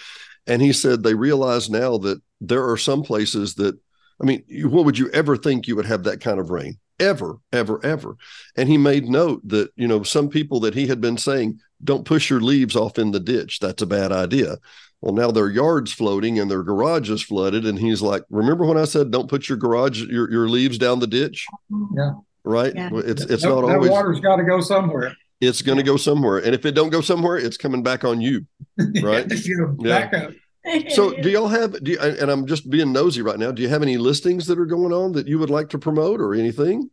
And 0.45 0.61
he 0.61 0.73
said 0.73 1.03
they 1.03 1.15
realize 1.15 1.69
now 1.69 1.97
that 1.99 2.21
there 2.41 2.69
are 2.69 2.75
some 2.77 3.01
places 3.03 3.55
that, 3.55 3.79
I 4.21 4.25
mean, 4.25 4.43
what 4.65 4.83
would 4.85 4.97
you 4.97 5.09
ever 5.11 5.37
think 5.37 5.67
you 5.67 5.77
would 5.77 5.85
have 5.85 6.03
that 6.03 6.19
kind 6.19 6.39
of 6.39 6.49
rain? 6.49 6.79
Ever, 6.99 7.37
ever, 7.51 7.83
ever. 7.83 8.15
And 8.55 8.69
he 8.69 8.77
made 8.77 9.05
note 9.05 9.41
that, 9.47 9.71
you 9.75 9.87
know, 9.87 10.03
some 10.03 10.29
people 10.29 10.59
that 10.61 10.75
he 10.75 10.87
had 10.87 11.01
been 11.01 11.17
saying, 11.17 11.59
don't 11.83 12.05
push 12.05 12.29
your 12.29 12.39
leaves 12.39 12.75
off 12.75 12.97
in 12.97 13.11
the 13.11 13.19
ditch. 13.19 13.59
That's 13.59 13.81
a 13.81 13.87
bad 13.87 14.11
idea. 14.11 14.57
Well, 15.01 15.13
now 15.13 15.31
their 15.31 15.49
yard's 15.49 15.91
floating 15.91 16.39
and 16.39 16.49
their 16.49 16.63
garage 16.63 17.09
is 17.09 17.21
flooded. 17.21 17.65
And 17.65 17.77
he's 17.77 18.01
like, 18.01 18.23
Remember 18.29 18.65
when 18.65 18.77
I 18.77 18.85
said 18.85 19.11
don't 19.11 19.29
put 19.29 19.49
your 19.49 19.57
garage, 19.57 20.01
your, 20.03 20.31
your 20.31 20.47
leaves 20.47 20.77
down 20.77 20.99
the 20.99 21.07
ditch? 21.07 21.45
Yeah. 21.95 22.11
Right. 22.45 22.73
Yeah. 22.73 22.89
It's 22.93 23.23
it's 23.23 23.43
that, 23.43 23.49
not 23.49 23.67
that 23.67 23.75
always 23.75 23.89
water's 23.91 24.19
got 24.21 24.37
to 24.37 24.43
go 24.43 24.61
somewhere. 24.61 25.13
it's 25.41 25.61
going 25.61 25.77
to 25.77 25.83
go 25.83 25.97
somewhere. 25.97 26.37
And 26.37 26.55
if 26.55 26.65
it 26.65 26.71
don't 26.71 26.89
go 26.89 27.01
somewhere, 27.01 27.37
it's 27.37 27.57
coming 27.57 27.83
back 27.83 28.03
on 28.05 28.21
you. 28.21 28.45
Right. 29.01 29.29
you 29.45 29.57
know, 29.57 29.77
Yeah. 29.79 30.29
So 30.89 31.13
do 31.21 31.29
y'all 31.29 31.47
have 31.47 31.83
do 31.83 31.91
you, 31.91 31.99
and 31.99 32.29
I'm 32.29 32.45
just 32.47 32.69
being 32.69 32.91
nosy 32.91 33.21
right 33.21 33.37
now. 33.37 33.51
Do 33.51 33.61
you 33.61 33.69
have 33.69 33.81
any 33.81 33.97
listings 33.97 34.47
that 34.47 34.59
are 34.59 34.65
going 34.65 34.93
on 34.93 35.13
that 35.13 35.27
you 35.27 35.39
would 35.39 35.49
like 35.49 35.69
to 35.69 35.79
promote 35.79 36.21
or 36.21 36.33
anything? 36.33 36.89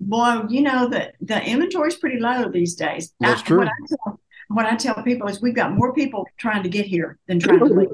Boy, 0.00 0.42
you 0.48 0.60
know 0.60 0.88
that 0.88 1.14
the 1.20 1.42
inventory 1.42 1.88
is 1.88 1.96
pretty 1.96 2.18
low 2.18 2.50
these 2.50 2.74
days. 2.74 3.14
That's 3.20 3.40
I- 3.40 3.44
true. 3.44 3.58
What 3.58 3.68
I, 3.68 3.86
tell, 3.88 4.20
what 4.48 4.66
I 4.66 4.76
tell 4.76 5.02
people 5.02 5.28
is 5.28 5.40
we've 5.40 5.54
got 5.54 5.72
more 5.72 5.94
people 5.94 6.26
trying 6.36 6.62
to 6.62 6.68
get 6.68 6.86
here 6.86 7.18
than 7.26 7.40
trying 7.40 7.60
to 7.60 7.64
leave. 7.66 7.88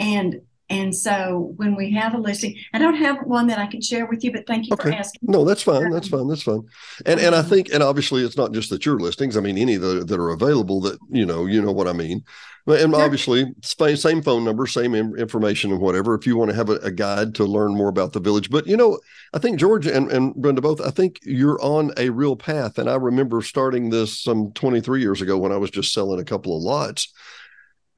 And 0.00 0.40
and 0.68 0.94
so 0.94 1.52
when 1.56 1.76
we 1.76 1.92
have 1.92 2.14
a 2.14 2.18
listing, 2.18 2.56
I 2.72 2.78
don't 2.78 2.96
have 2.96 3.18
one 3.24 3.46
that 3.46 3.58
I 3.58 3.66
can 3.66 3.80
share 3.80 4.06
with 4.06 4.24
you, 4.24 4.32
but 4.32 4.46
thank 4.46 4.68
you 4.68 4.76
for 4.76 4.90
asking. 4.90 5.20
No, 5.22 5.44
that's 5.44 5.62
fine. 5.62 5.90
That's 5.90 6.12
um, 6.12 6.18
fine. 6.18 6.28
That's 6.28 6.42
fine. 6.42 6.62
And 7.04 7.20
and 7.20 7.34
I 7.34 7.38
um, 7.38 7.46
think 7.46 7.68
and 7.72 7.82
obviously 7.82 8.24
it's 8.24 8.36
not 8.36 8.52
just 8.52 8.70
that 8.70 8.84
your 8.84 8.98
listings. 8.98 9.36
I 9.36 9.40
mean 9.40 9.58
any 9.58 9.76
that 9.76 10.08
that 10.08 10.18
are 10.18 10.30
available 10.30 10.80
that 10.82 10.98
you 11.10 11.24
know 11.24 11.46
you 11.46 11.62
know 11.62 11.72
what 11.72 11.86
I 11.86 11.92
mean. 11.92 12.24
And 12.66 12.96
obviously 12.96 13.54
same 13.62 13.96
same 13.96 14.22
phone 14.22 14.44
number, 14.44 14.66
same 14.66 14.94
information 14.96 15.70
and 15.70 15.80
whatever. 15.80 16.16
If 16.16 16.26
you 16.26 16.36
want 16.36 16.50
to 16.50 16.56
have 16.56 16.68
a, 16.68 16.76
a 16.76 16.90
guide 16.90 17.36
to 17.36 17.44
learn 17.44 17.76
more 17.76 17.88
about 17.88 18.12
the 18.12 18.18
village, 18.18 18.50
but 18.50 18.66
you 18.66 18.76
know 18.76 18.98
I 19.32 19.38
think 19.38 19.60
George 19.60 19.86
and 19.86 20.10
and 20.10 20.34
Brenda 20.34 20.62
both. 20.62 20.80
I 20.80 20.90
think 20.90 21.20
you're 21.22 21.62
on 21.62 21.92
a 21.96 22.10
real 22.10 22.34
path. 22.34 22.78
And 22.78 22.90
I 22.90 22.96
remember 22.96 23.40
starting 23.40 23.90
this 23.90 24.20
some 24.20 24.50
23 24.52 25.00
years 25.00 25.22
ago 25.22 25.38
when 25.38 25.52
I 25.52 25.58
was 25.58 25.70
just 25.70 25.92
selling 25.92 26.18
a 26.18 26.24
couple 26.24 26.56
of 26.56 26.62
lots. 26.62 27.12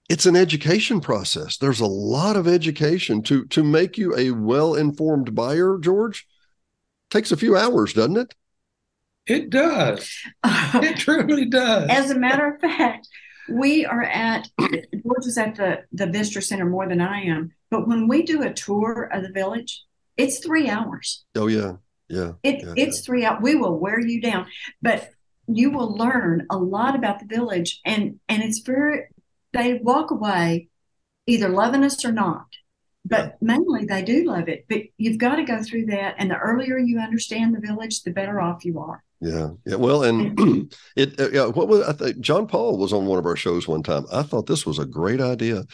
It's 0.09 0.27
an 0.27 0.37
education 0.37 1.01
process. 1.01 1.57
There's 1.57 1.81
a 1.81 1.87
lot 1.87 2.37
of 2.37 2.49
education 2.49 3.23
to 3.25 3.44
to 3.47 3.62
make 3.62 3.99
you 3.99 4.16
a 4.16 4.31
well-informed 4.31 5.35
buyer, 5.35 5.79
George. 5.79 6.27
Takes 7.11 7.33
a 7.33 7.37
few 7.37 7.57
hours, 7.57 7.92
doesn't 7.92 8.16
it? 8.16 8.35
It 9.27 9.51
does. 9.51 10.11
It 10.75 10.99
truly 10.99 11.47
does. 11.47 11.88
As 11.88 12.11
a 12.11 12.18
matter 12.18 12.47
of 12.47 12.61
fact, 12.61 13.09
we 13.49 13.87
are 13.87 14.03
at 14.03 14.49
George 14.59 15.27
is 15.27 15.38
at 15.38 15.55
the 15.55 15.85
the 15.92 16.07
visitor 16.07 16.40
center 16.40 16.66
more 16.66 16.88
than 16.88 17.01
I 17.01 17.23
am. 17.23 17.53
But 17.71 17.88
when 17.88 18.09
we 18.09 18.23
do 18.23 18.42
a 18.42 18.53
tour 18.53 19.09
of 19.12 19.23
the 19.23 19.33
village, 19.33 19.83
it's 20.16 20.44
three 20.44 20.68
hours. 20.68 21.25
Oh 21.37 21.47
yeah, 21.47 21.77
yeah. 22.09 22.33
It 22.42 22.64
Yeah, 22.64 22.75
it's 22.77 23.01
three 23.01 23.25
hours. 23.25 23.40
We 23.42 23.55
will 23.55 23.79
wear 23.79 24.01
you 24.01 24.21
down, 24.21 24.47
but 24.83 25.11
you 25.47 25.71
will 25.71 25.97
learn 25.97 26.47
a 26.51 26.59
lot 26.59 26.94
about 26.94 27.21
the 27.21 27.27
village, 27.27 27.81
and 27.85 28.21
and 28.29 28.42
it's 28.42 28.61
very. 28.61 29.05
They 29.59 29.75
walk 29.75 30.12
away 30.12 30.68
either 31.27 31.49
loving 31.49 31.83
us 31.83 32.05
or 32.05 32.12
not, 32.12 32.47
but 33.05 33.37
mainly 33.42 33.87
they 33.87 34.03
do 34.03 34.25
love 34.25 34.49
it. 34.49 34.66
But 34.68 34.83
you've 34.97 35.18
got 35.18 35.37
to 35.37 35.42
go 35.42 35.64
through 35.64 35.87
that, 35.87 36.14
and 36.18 36.31
the 36.31 36.37
earlier 36.37 36.79
you 36.79 37.01
understand 37.01 37.55
the 37.55 37.61
village, 37.61 38.05
the 38.05 38.12
better 38.12 38.40
off 38.40 38.64
you 38.64 38.79
are. 38.79 39.03
Yeah, 39.21 39.49
yeah. 39.66 39.75
Well, 39.75 40.05
and 40.05 40.73
it, 40.97 41.18
uh, 41.18 41.31
yeah. 41.31 41.47
What 41.47 41.66
was 41.66 41.83
I 41.88 41.92
think? 41.92 42.21
John 42.21 42.47
Paul 42.47 42.79
was 42.79 42.92
on 42.92 43.07
one 43.07 43.18
of 43.18 43.27
our 43.27 43.35
shows 43.35 43.66
one 43.66 43.83
time. 43.83 44.07
I 44.12 44.23
thought 44.23 44.47
this 44.47 44.64
was 44.64 44.79
a 44.79 44.87
great 44.87 45.21
idea. 45.21 45.64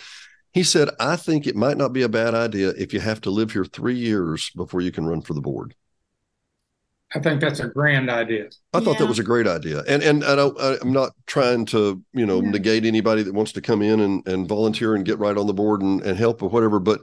He 0.55 0.63
said, 0.63 0.89
"I 0.99 1.17
think 1.17 1.47
it 1.47 1.55
might 1.55 1.77
not 1.77 1.93
be 1.93 2.03
a 2.03 2.09
bad 2.09 2.35
idea 2.35 2.71
if 2.79 2.95
you 2.95 3.01
have 3.01 3.21
to 3.23 3.31
live 3.31 3.53
here 3.53 3.67
three 3.67 3.99
years 3.99 4.51
before 4.57 4.81
you 4.81 4.93
can 4.93 5.05
run 5.05 5.21
for 5.21 5.35
the 5.35 5.43
board." 5.43 5.75
I 7.15 7.21
think 7.21 7.41
that's 7.41 7.61
a 7.61 7.69
grand 7.69 8.11
idea. 8.11 8.49
I 8.73 8.81
thought 8.81 8.99
that 8.99 9.07
was 9.07 9.21
a 9.21 9.23
great 9.25 9.47
idea, 9.47 9.83
and 9.87 10.03
and 10.03 10.25
I 10.25 10.35
don't, 10.35 10.61
I, 10.61 10.77
I'm 10.83 10.93
not 10.93 11.13
trying 11.27 11.65
to 11.67 12.03
you 12.13 12.27
know 12.27 12.41
Yeah. 12.41 12.51
negate 12.51 12.85
anybody 12.85 13.23
that 13.23 13.33
wants 13.35 13.53
to 13.53 13.61
come 13.61 13.83
in 13.83 14.01
and, 14.01 14.27
and 14.27 14.49
volunteer 14.49 14.95
and 14.95 15.05
get 15.05 15.19
right 15.19 15.37
on 15.37 15.47
the 15.47 15.55
board 15.55 15.81
and, 15.83 16.03
and 16.03 16.19
help 16.19 16.43
or 16.43 16.49
whatever. 16.49 16.81
But 16.81 17.01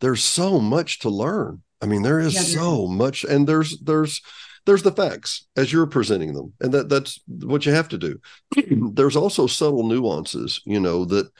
there's 0.00 0.22
so 0.22 0.60
much 0.60 0.98
to 1.00 1.08
learn. 1.08 1.62
I 1.80 1.86
mean, 1.86 2.02
there 2.02 2.20
is 2.20 2.34
Yeah, 2.34 2.42
there 2.42 2.50
so 2.50 2.86
much, 2.86 3.24
and 3.24 3.46
there's 3.48 3.78
there's 3.80 4.20
there's 4.66 4.82
the 4.82 4.92
facts 4.92 5.46
as 5.56 5.72
you're 5.72 5.86
presenting 5.86 6.34
them, 6.34 6.52
and 6.60 6.72
that 6.72 6.88
that's 6.90 7.20
what 7.26 7.64
you 7.64 7.72
have 7.72 7.88
to 7.88 7.98
do. 7.98 8.20
there's 8.92 9.16
also 9.16 9.46
subtle 9.46 9.84
nuances, 9.88 10.60
you 10.66 10.78
know 10.80 11.06
that 11.06 11.30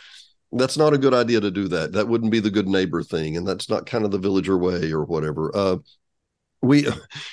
that's 0.52 0.76
not 0.78 0.94
a 0.94 0.98
good 0.98 1.14
idea 1.14 1.40
to 1.40 1.50
do 1.50 1.68
that. 1.68 1.92
That 1.92 2.08
wouldn't 2.08 2.32
be 2.32 2.40
the 2.40 2.50
good 2.50 2.68
neighbor 2.68 3.02
thing, 3.02 3.36
and 3.36 3.46
that's 3.46 3.68
not 3.68 3.86
kind 3.86 4.04
of 4.04 4.10
the 4.12 4.18
villager 4.18 4.56
way 4.56 4.92
or 4.92 5.04
whatever. 5.04 5.50
Uh, 5.54 5.76
we 6.64 6.86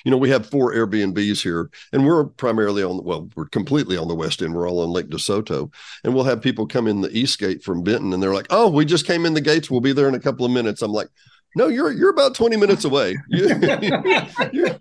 you 0.05 0.11
know 0.11 0.17
we 0.17 0.29
have 0.29 0.45
four 0.45 0.73
airbnbs 0.73 1.41
here 1.41 1.69
and 1.91 2.05
we're 2.05 2.25
primarily 2.25 2.83
on 2.83 3.03
well 3.03 3.29
we're 3.35 3.45
completely 3.45 3.97
on 3.97 4.07
the 4.07 4.15
west 4.15 4.41
end. 4.41 4.53
We're 4.53 4.69
all 4.69 4.81
on 4.81 4.89
lake 4.89 5.09
desoto. 5.09 5.71
And 6.03 6.13
we'll 6.13 6.23
have 6.25 6.41
people 6.41 6.67
come 6.67 6.87
in 6.87 7.01
the 7.01 7.15
east 7.17 7.39
gate 7.39 7.63
from 7.63 7.83
benton 7.83 8.13
and 8.13 8.21
they're 8.21 8.33
like 8.33 8.47
oh 8.49 8.69
we 8.69 8.85
just 8.85 9.07
came 9.07 9.25
in 9.25 9.33
the 9.33 9.41
gates. 9.41 9.71
We'll 9.71 9.81
be 9.81 9.93
there 9.93 10.07
in 10.07 10.15
a 10.15 10.19
couple 10.19 10.45
of 10.45 10.51
minutes. 10.51 10.81
I'm 10.81 10.91
like 10.91 11.09
no 11.55 11.67
you're 11.67 11.91
you're 11.91 12.09
about 12.09 12.35
20 12.35 12.57
minutes 12.57 12.85
away. 12.85 13.17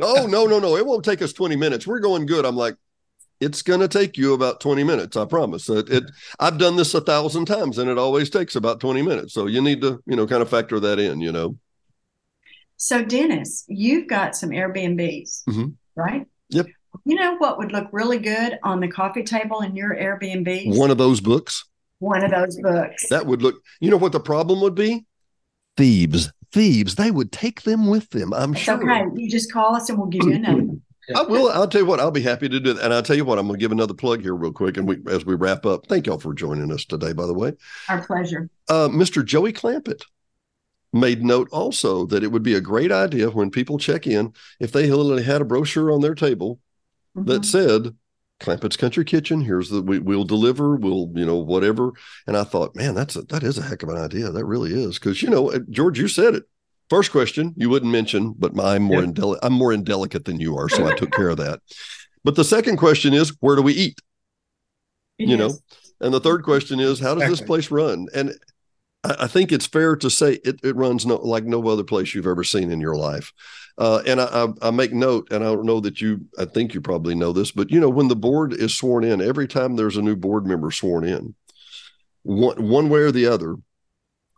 Oh 0.00 0.26
no 0.26 0.46
no 0.46 0.58
no 0.58 0.76
it 0.76 0.86
won't 0.86 1.04
take 1.04 1.22
us 1.22 1.32
20 1.32 1.56
minutes. 1.56 1.86
We're 1.86 2.00
going 2.00 2.26
good. 2.26 2.44
I'm 2.44 2.56
like 2.56 2.76
it's 3.40 3.62
going 3.62 3.80
to 3.80 3.88
take 3.88 4.16
you 4.16 4.32
about 4.32 4.60
20 4.60 4.84
minutes 4.84 5.16
i 5.16 5.24
promise. 5.24 5.68
It, 5.68 5.90
it 5.90 6.04
i've 6.40 6.58
done 6.58 6.76
this 6.76 6.94
a 6.94 7.00
thousand 7.00 7.44
times 7.44 7.78
and 7.78 7.90
it 7.90 7.98
always 7.98 8.30
takes 8.30 8.56
about 8.56 8.80
20 8.80 9.02
minutes. 9.02 9.34
So 9.34 9.46
you 9.46 9.60
need 9.60 9.82
to 9.82 10.02
you 10.06 10.16
know 10.16 10.26
kind 10.26 10.42
of 10.42 10.48
factor 10.48 10.80
that 10.80 10.98
in 10.98 11.20
you 11.20 11.32
know 11.32 11.56
So, 12.76 13.02
Dennis, 13.04 13.64
you've 13.68 14.08
got 14.08 14.36
some 14.36 14.50
Airbnbs, 14.50 15.44
Mhm. 15.48 15.74
right? 15.96 16.26
Yep. 16.50 16.66
You 17.04 17.16
know 17.16 17.36
what 17.36 17.58
would 17.58 17.72
look 17.72 17.88
really 17.92 18.18
good 18.18 18.58
on 18.62 18.80
the 18.80 18.88
coffee 18.88 19.22
table 19.24 19.60
in 19.60 19.74
your 19.76 19.94
Airbnb? 19.94 20.76
one 20.76 20.90
of 20.90 20.98
those 20.98 21.20
books 21.20 21.64
One 22.00 22.22
of 22.24 22.30
those 22.30 22.60
books. 22.60 23.08
That 23.08 23.26
would 23.26 23.40
look, 23.42 23.56
you 23.80 23.90
know 23.90 23.96
what 23.96 24.12
the 24.12 24.20
problem 24.20 24.60
would 24.60 24.74
be? 24.74 25.06
Thieves. 25.76 26.30
Thieves. 26.52 26.96
They 26.96 27.10
would 27.10 27.32
take 27.32 27.62
them 27.62 27.86
with 27.86 28.10
them, 28.10 28.32
I'm 28.34 28.52
sure. 28.54 28.74
okay. 28.74 29.04
You 29.16 29.30
just 29.30 29.52
call 29.52 29.74
us 29.74 29.88
and 29.88 29.98
we'll 29.98 30.08
give 30.08 30.24
you 30.24 30.34
another. 30.34 30.66
I 31.16 31.22
will. 31.22 31.50
I'll 31.50 31.68
tell 31.68 31.80
you 31.82 31.86
what, 31.86 32.00
I'll 32.00 32.10
be 32.10 32.22
happy 32.22 32.48
to 32.48 32.60
do 32.60 32.72
that. 32.74 32.82
And 32.84 32.92
I'll 32.94 33.02
tell 33.02 33.16
you 33.16 33.24
what, 33.24 33.38
I'm 33.38 33.46
going 33.46 33.58
to 33.58 33.62
give 33.62 33.72
another 33.72 33.92
plug 33.94 34.22
here 34.22 34.34
real 34.34 34.52
quick. 34.52 34.76
And 34.76 34.86
we, 34.88 34.98
as 35.08 35.24
we 35.26 35.34
wrap 35.34 35.66
up, 35.66 35.86
thank 35.86 36.06
y'all 36.06 36.18
for 36.18 36.32
joining 36.34 36.70
us 36.72 36.84
today, 36.84 37.12
by 37.12 37.26
the 37.26 37.34
way. 37.34 37.52
Our 37.88 38.04
pleasure. 38.06 38.48
Uh, 38.68 38.88
Mr. 38.88 39.24
Joey 39.24 39.52
Clampett 39.52 40.02
made 40.94 41.22
note 41.24 41.48
also 41.52 42.06
that 42.06 42.22
it 42.22 42.28
would 42.32 42.42
be 42.42 42.54
a 42.54 42.60
great 42.60 42.92
idea 42.92 43.28
when 43.28 43.50
people 43.50 43.76
check 43.78 44.06
in 44.06 44.32
if 44.60 44.72
they 44.72 44.90
literally 44.90 45.24
had 45.24 45.42
a 45.42 45.44
brochure 45.44 45.90
on 45.92 46.00
their 46.00 46.14
table 46.14 46.60
that 47.14 47.42
Mhm. 47.42 47.44
said 47.44 47.96
Clampett's 48.40 48.76
Country 48.76 49.04
Kitchen. 49.04 49.40
Here's 49.42 49.70
the 49.70 49.82
we, 49.82 49.98
we'll 49.98 50.24
deliver. 50.24 50.76
We'll 50.76 51.10
you 51.14 51.24
know 51.26 51.36
whatever. 51.36 51.92
And 52.26 52.36
I 52.36 52.44
thought, 52.44 52.74
man, 52.76 52.94
that's 52.94 53.16
a, 53.16 53.22
that 53.22 53.42
is 53.42 53.58
a 53.58 53.62
heck 53.62 53.82
of 53.82 53.88
an 53.88 53.96
idea. 53.96 54.30
That 54.30 54.44
really 54.44 54.72
is 54.72 54.98
because 54.98 55.22
you 55.22 55.28
know 55.30 55.50
uh, 55.52 55.58
George, 55.70 55.98
you 55.98 56.08
said 56.08 56.34
it. 56.34 56.44
First 56.90 57.10
question 57.12 57.54
you 57.56 57.68
wouldn't 57.70 57.90
mention, 57.92 58.34
but 58.38 58.52
I'm 58.60 58.82
more 58.82 59.00
Yeah. 59.02 59.08
indeli- 59.08 59.38
I'm 59.42 59.52
more 59.52 59.72
indelicate 59.72 60.24
than 60.24 60.38
you 60.40 60.56
are, 60.56 60.68
so 60.68 60.86
I 60.86 60.94
took 60.96 61.12
care 61.12 61.28
of 61.28 61.38
that. 61.38 61.60
But 62.24 62.36
the 62.36 62.44
second 62.44 62.76
question 62.76 63.14
is, 63.14 63.30
where 63.40 63.56
do 63.56 63.62
we 63.62 63.72
eat? 63.74 64.00
It 65.18 65.28
you 65.28 65.36
know. 65.36 65.50
And 66.00 66.12
the 66.12 66.20
third 66.20 66.42
question 66.42 66.80
is, 66.80 66.98
how 67.00 67.14
does 67.14 67.28
this 67.30 67.40
place 67.40 67.70
run? 67.70 68.06
And 68.14 68.34
I, 69.04 69.26
think 69.26 69.52
it's 69.52 69.66
fair 69.66 69.96
to 69.96 70.08
say 70.08 70.40
it, 70.44 70.60
it 70.62 70.76
runs 70.76 71.04
no, 71.04 71.16
like 71.16 71.44
no 71.44 71.66
other 71.68 71.84
place 71.84 72.14
you've 72.14 72.26
ever 72.26 72.44
seen 72.44 72.70
in 72.70 72.80
your 72.80 72.96
life. 72.96 73.32
Uh, 73.76 74.02
and 74.06 74.20
I, 74.20 74.24
I, 74.24 74.68
I 74.68 74.70
make 74.70 74.92
note, 74.92 75.28
and 75.30 75.44
I 75.44 75.48
don't 75.48 75.66
know 75.66 75.80
that 75.80 76.00
you, 76.00 76.26
I 76.38 76.44
think 76.44 76.74
you 76.74 76.80
probably 76.80 77.14
know 77.14 77.32
this, 77.32 77.50
but 77.50 77.70
you 77.70 77.80
know, 77.80 77.88
when 77.88 78.08
the 78.08 78.16
board 78.16 78.52
is 78.52 78.76
sworn 78.76 79.04
in, 79.04 79.20
every 79.20 79.46
time 79.46 79.76
there's 79.76 79.96
a 79.96 80.02
new 80.02 80.16
board 80.16 80.46
member 80.46 80.70
sworn 80.70 81.04
in, 81.04 81.34
one, 82.22 82.68
one 82.68 82.88
way 82.88 83.00
or 83.00 83.12
the 83.12 83.26
other, 83.26 83.56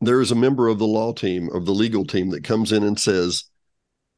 there 0.00 0.20
is 0.20 0.30
a 0.30 0.36
member 0.36 0.68
of 0.68 0.78
the 0.78 0.86
law 0.86 1.12
team, 1.12 1.48
of 1.54 1.64
the 1.64 1.72
legal 1.72 2.04
team 2.04 2.30
that 2.30 2.44
comes 2.44 2.72
in 2.72 2.82
and 2.82 2.98
says, 2.98 3.44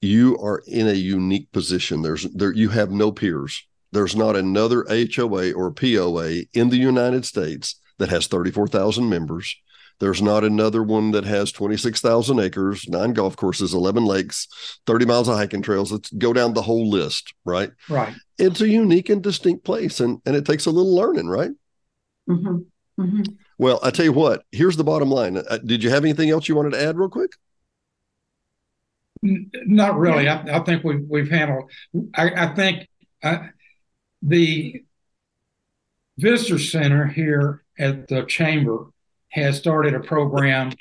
you 0.01 0.39
are 0.39 0.63
in 0.67 0.89
a 0.89 0.93
unique 0.93 1.51
position. 1.53 2.03
There's 2.03 2.23
there, 2.33 2.53
you 2.53 2.69
have 2.69 2.91
no 2.91 3.11
peers. 3.11 3.67
There's 3.91 4.15
not 4.15 4.37
another 4.37 4.85
HOA 4.89 5.53
or 5.53 5.73
POA 5.73 6.43
in 6.53 6.69
the 6.69 6.77
United 6.77 7.25
States 7.25 7.81
that 7.99 8.11
has 8.11 8.27
34,000 8.27 9.09
members. 9.09 9.57
There's 10.01 10.23
not 10.23 10.45
another 10.45 10.83
one 10.83 11.11
that 11.11 11.25
has 11.25 11.51
26,000 11.51 12.39
acres, 12.39 12.89
nine 12.89 13.13
golf 13.13 13.37
courses, 13.37 13.75
11 13.75 14.05
lakes, 14.05 14.47
30 14.87 15.07
miles 15.07 15.29
of 15.29 15.37
hiking 15.37 15.63
trails. 15.63 15.91
Let's 15.91 16.11
go 16.11 16.33
down 16.33 16.55
the 16.55 16.63
whole 16.63 16.89
list, 16.89 17.35
right? 17.45 17.73
Right. 17.89 18.15
It's 18.39 18.61
a 18.61 18.69
unique 18.69 19.09
and 19.09 19.23
distinct 19.23 19.65
place, 19.65 19.99
and, 19.99 20.21
and 20.25 20.37
it 20.37 20.45
takes 20.45 20.67
a 20.67 20.71
little 20.71 20.95
learning, 20.95 21.29
right? 21.29 21.51
Mhm. 22.29 22.67
Mhm. 23.01 23.37
Well, 23.59 23.81
I 23.83 23.91
tell 23.91 24.05
you 24.05 24.13
what. 24.13 24.45
Here's 24.53 24.77
the 24.77 24.85
bottom 24.85 25.11
line. 25.11 25.37
Uh, 25.37 25.59
did 25.59 25.83
you 25.83 25.91
have 25.91 26.05
anything 26.05 26.31
else 26.31 26.49
you 26.49 26.55
wanted 26.55 26.73
to 26.73 26.83
add, 26.83 26.97
real 26.97 27.09
quick? 27.09 27.33
Not 29.23 29.99
really. 29.99 30.29
I, 30.29 30.59
I 30.59 30.61
think 30.61 30.85
we've 30.85 31.05
we've 31.09 31.29
handled. 31.31 31.71
I, 32.15 32.31
I 32.31 32.55
think 32.55 32.89
uh, 33.23 33.39
the 34.23 34.85
visitor 36.17 36.59
center 36.59 37.07
here 37.07 37.65
at 37.79 38.07
the 38.09 38.25
chamber 38.27 38.87
has 39.31 39.59
started 39.59 39.95
a 39.95 40.01
program 40.01 40.73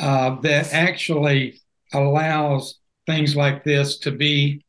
uh, 0.00 0.36
that 0.40 0.72
actually 0.72 1.60
allows 1.92 2.78
things 3.06 3.34
like 3.36 3.64
this 3.64 3.98
to 3.98 4.10
be 4.10 4.64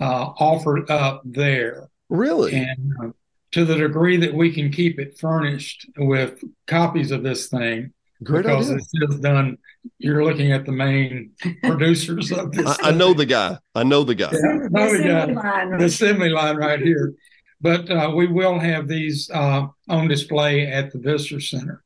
uh, 0.00 0.32
offered 0.38 0.90
up 0.90 1.22
there. 1.24 1.88
Really? 2.08 2.54
And 2.54 2.92
uh, 3.02 3.08
to 3.52 3.64
the 3.64 3.76
degree 3.76 4.16
that 4.18 4.34
we 4.34 4.52
can 4.52 4.70
keep 4.70 4.98
it 4.98 5.18
furnished 5.18 5.88
with 5.96 6.42
copies 6.66 7.10
of 7.10 7.22
this 7.22 7.48
thing, 7.48 7.92
Great 8.22 8.42
because 8.44 8.66
idea. 8.70 8.76
this 8.78 9.10
is 9.14 9.20
done. 9.20 9.56
You're 9.98 10.24
looking 10.24 10.52
at 10.52 10.66
the 10.66 10.72
main 10.72 11.30
producers 11.62 12.30
of 12.32 12.52
this. 12.52 12.66
I, 12.82 12.88
I 12.88 12.90
know 12.90 13.14
the 13.14 13.26
guy. 13.26 13.56
I 13.74 13.84
know 13.84 14.02
the 14.04 14.14
guy. 14.14 14.30
Yeah, 14.32 14.58
The 14.64 14.68
know 14.70 14.92
the 14.92 15.02
guy. 15.04 15.18
assembly 15.24 15.34
line, 15.34 15.70
the 15.70 15.76
right? 15.76 15.82
assembly 15.82 16.28
line 16.30 16.56
right 16.56 16.80
here. 16.80 17.14
But 17.60 17.90
uh, 17.90 18.12
we 18.14 18.26
will 18.26 18.58
have 18.58 18.86
these 18.88 19.30
uh, 19.30 19.66
on 19.88 20.08
display 20.08 20.66
at 20.66 20.92
the 20.92 20.98
visitor 20.98 21.40
center. 21.40 21.82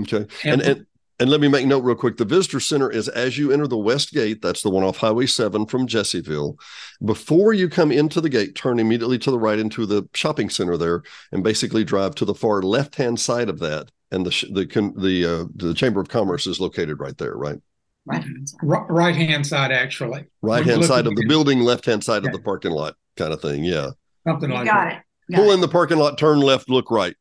Okay. 0.00 0.26
And, 0.44 0.62
and 0.62 0.86
and 1.20 1.30
let 1.30 1.40
me 1.40 1.46
make 1.46 1.64
note 1.66 1.84
real 1.84 1.94
quick. 1.94 2.16
The 2.16 2.24
visitor 2.24 2.58
center 2.58 2.90
is 2.90 3.08
as 3.08 3.38
you 3.38 3.52
enter 3.52 3.68
the 3.68 3.78
west 3.78 4.12
gate. 4.12 4.42
That's 4.42 4.62
the 4.62 4.70
one 4.70 4.82
off 4.82 4.96
Highway 4.96 5.26
Seven 5.26 5.64
from 5.66 5.86
Jessieville. 5.86 6.56
Before 7.04 7.52
you 7.52 7.68
come 7.68 7.92
into 7.92 8.20
the 8.20 8.28
gate, 8.28 8.56
turn 8.56 8.80
immediately 8.80 9.18
to 9.20 9.30
the 9.30 9.38
right 9.38 9.58
into 9.58 9.86
the 9.86 10.08
shopping 10.14 10.50
center 10.50 10.76
there, 10.76 11.02
and 11.30 11.44
basically 11.44 11.84
drive 11.84 12.16
to 12.16 12.24
the 12.24 12.34
far 12.34 12.62
left 12.62 12.96
hand 12.96 13.20
side 13.20 13.48
of 13.48 13.60
that. 13.60 13.90
And 14.10 14.26
the 14.26 14.30
the 14.52 14.92
the 14.96 15.24
uh, 15.24 15.44
the 15.54 15.74
Chamber 15.74 16.00
of 16.00 16.08
Commerce 16.08 16.46
is 16.48 16.58
located 16.60 16.98
right 16.98 17.16
there, 17.16 17.36
right? 17.36 17.60
Right. 18.06 18.24
right 18.62 19.16
hand 19.16 19.46
side, 19.46 19.72
actually, 19.72 20.26
Right 20.42 20.66
hand 20.66 20.84
side 20.84 21.06
of 21.06 21.16
the 21.16 21.24
building, 21.26 21.60
left 21.60 21.86
hand 21.86 22.04
side 22.04 22.26
of 22.26 22.32
the 22.32 22.38
parking 22.38 22.72
lot, 22.72 22.96
kind 23.16 23.32
of 23.32 23.40
thing. 23.40 23.64
Yeah. 23.64 23.90
something 24.26 24.50
You 24.50 24.56
like 24.56 24.66
got 24.66 24.84
that. 24.90 24.96
it. 24.96 25.32
Got 25.32 25.36
Pull 25.38 25.50
it. 25.52 25.54
in 25.54 25.60
the 25.62 25.68
parking 25.68 25.96
lot, 25.96 26.18
turn 26.18 26.40
left, 26.40 26.68
look 26.68 26.90
right. 26.90 27.14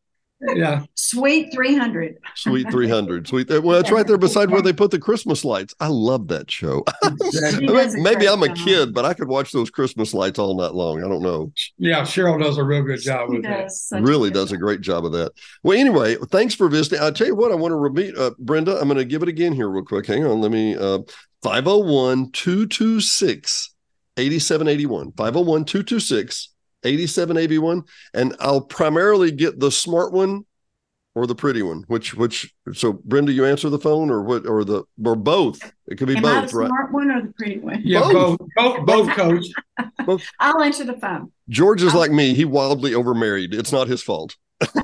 Yeah, 0.55 0.83
Suite 0.95 1.53
300. 1.53 2.17
Suite 2.35 2.69
300. 2.71 3.27
Sweet. 3.29 3.49
Well, 3.63 3.79
it's 3.79 3.91
right 3.91 4.05
there 4.05 4.17
beside 4.17 4.49
where 4.51 4.61
they 4.61 4.73
put 4.73 4.91
the 4.91 4.99
Christmas 4.99 5.45
lights. 5.45 5.73
I 5.79 5.87
love 5.87 6.27
that 6.27 6.51
show. 6.51 6.83
exactly. 7.03 7.61
He 7.61 7.67
does 7.67 7.95
Maybe 7.95 8.27
I'm 8.27 8.43
a 8.43 8.53
kid, 8.53 8.93
but 8.93 9.05
I 9.05 9.13
could 9.13 9.27
watch 9.27 9.51
those 9.51 9.69
Christmas 9.69 10.13
lights 10.13 10.39
all 10.39 10.55
night 10.57 10.73
long. 10.73 11.03
I 11.03 11.07
don't 11.07 11.21
know. 11.21 11.51
yeah. 11.77 12.01
Cheryl 12.01 12.41
does 12.41 12.57
a 12.57 12.63
real 12.63 12.83
good 12.83 13.01
job 13.01 13.29
He 13.29 13.35
with 13.37 13.43
that. 13.43 13.63
does 13.63 13.81
such 13.81 14.03
really 14.03 14.29
good 14.29 14.33
does 14.39 14.51
a 14.51 14.57
great 14.57 14.81
job 14.81 15.05
of 15.05 15.11
that. 15.13 15.31
Well, 15.63 15.77
anyway, 15.79 16.15
thanks 16.29 16.53
for 16.55 16.67
visiting. 16.69 17.01
I'll 17.01 17.13
tell 17.13 17.27
you 17.27 17.35
what, 17.35 17.51
I 17.51 17.55
want 17.55 17.71
to 17.71 17.75
repeat, 17.77 18.17
uh, 18.17 18.31
Brenda, 18.39 18.77
I'm 18.79 18.87
going 18.87 18.97
to 18.97 19.05
give 19.05 19.23
it 19.23 19.29
again 19.29 19.53
here 19.53 19.69
real 19.69 19.85
quick. 19.85 20.05
Hang 20.07 20.25
on. 20.25 20.41
Let 20.41 20.51
me, 20.51 20.75
uh, 20.75 20.99
501 21.43 22.31
226 22.31 23.69
8781. 24.17 25.11
501 25.13 25.65
226 25.65 26.52
8781. 26.83 27.83
And 28.13 28.35
I'll 28.39 28.61
primarily 28.61 29.31
get 29.31 29.59
the 29.59 29.71
smart 29.71 30.13
one 30.13 30.45
or 31.15 31.27
the 31.27 31.35
pretty 31.35 31.61
one. 31.61 31.83
Which, 31.87 32.13
which, 32.15 32.53
so 32.73 32.93
Brenda, 32.93 33.31
you 33.31 33.45
answer 33.45 33.69
the 33.69 33.79
phone 33.79 34.09
or 34.09 34.23
what, 34.23 34.47
or 34.47 34.63
the, 34.63 34.83
or 35.05 35.15
both. 35.15 35.59
It 35.87 35.97
could 35.97 36.07
be 36.07 36.17
Am 36.17 36.25
I 36.25 36.41
both, 36.41 36.51
the 36.51 36.57
right? 36.57 36.67
smart 36.67 36.91
one 36.91 37.11
or 37.11 37.21
the 37.21 37.33
pretty 37.33 37.59
one? 37.59 37.81
Yeah, 37.83 37.99
Both. 38.01 38.39
both, 38.55 38.85
both, 38.85 38.85
both, 38.85 39.09
coach. 40.07 40.23
I'll 40.39 40.61
answer 40.61 40.83
the 40.83 40.97
phone. 40.97 41.31
George 41.49 41.83
is 41.83 41.93
like 41.93 42.11
me. 42.11 42.33
He 42.33 42.45
wildly 42.45 42.91
overmarried. 42.91 43.53
It's 43.53 43.71
not 43.71 43.87
his 43.87 44.01
fault. 44.01 44.35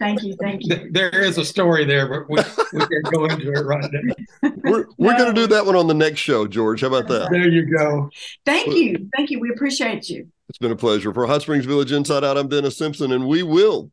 Thank 0.00 0.22
you. 0.22 0.34
Thank 0.40 0.66
you. 0.66 0.88
There 0.92 1.22
is 1.22 1.38
a 1.38 1.44
story 1.44 1.84
there, 1.84 2.08
but 2.08 2.28
we, 2.28 2.36
we 2.72 2.86
can 2.86 3.02
go 3.12 3.26
into 3.26 3.52
it 3.52 3.64
right 3.64 3.84
now. 3.92 4.14
We're, 4.64 4.86
we're 4.98 5.16
going 5.16 5.34
to 5.34 5.40
do 5.40 5.46
that 5.48 5.64
one 5.64 5.76
on 5.76 5.86
the 5.86 5.94
next 5.94 6.20
show, 6.20 6.46
George. 6.46 6.80
How 6.80 6.88
about 6.88 7.08
that? 7.08 7.30
There 7.30 7.48
you 7.48 7.76
go. 7.76 8.10
Thank 8.44 8.74
you. 8.74 9.08
Thank 9.16 9.30
you. 9.30 9.38
We 9.40 9.50
appreciate 9.50 10.08
you. 10.08 10.28
It's 10.48 10.58
been 10.58 10.72
a 10.72 10.76
pleasure. 10.76 11.14
For 11.14 11.26
Hot 11.26 11.42
Springs 11.42 11.64
Village 11.64 11.92
Inside 11.92 12.24
Out, 12.24 12.36
I'm 12.36 12.48
Dennis 12.48 12.76
Simpson, 12.76 13.12
and 13.12 13.26
we 13.26 13.42
will 13.42 13.90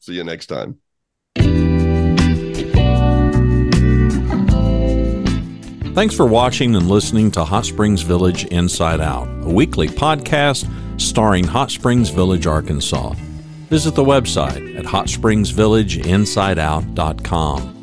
see 0.00 0.14
you 0.14 0.24
next 0.24 0.46
time. 0.46 0.78
Thanks 5.94 6.14
for 6.14 6.26
watching 6.26 6.76
and 6.76 6.88
listening 6.88 7.30
to 7.32 7.44
Hot 7.44 7.66
Springs 7.66 8.02
Village 8.02 8.44
Inside 8.46 9.00
Out, 9.00 9.28
a 9.44 9.50
weekly 9.50 9.88
podcast 9.88 10.70
starring 11.00 11.44
Hot 11.44 11.70
Springs 11.70 12.10
Village, 12.10 12.46
Arkansas. 12.46 13.14
Visit 13.70 13.94
the 13.94 14.04
website 14.04 14.76
at 14.76 14.84
hotspringsvillageinsideout.com. 14.84 17.79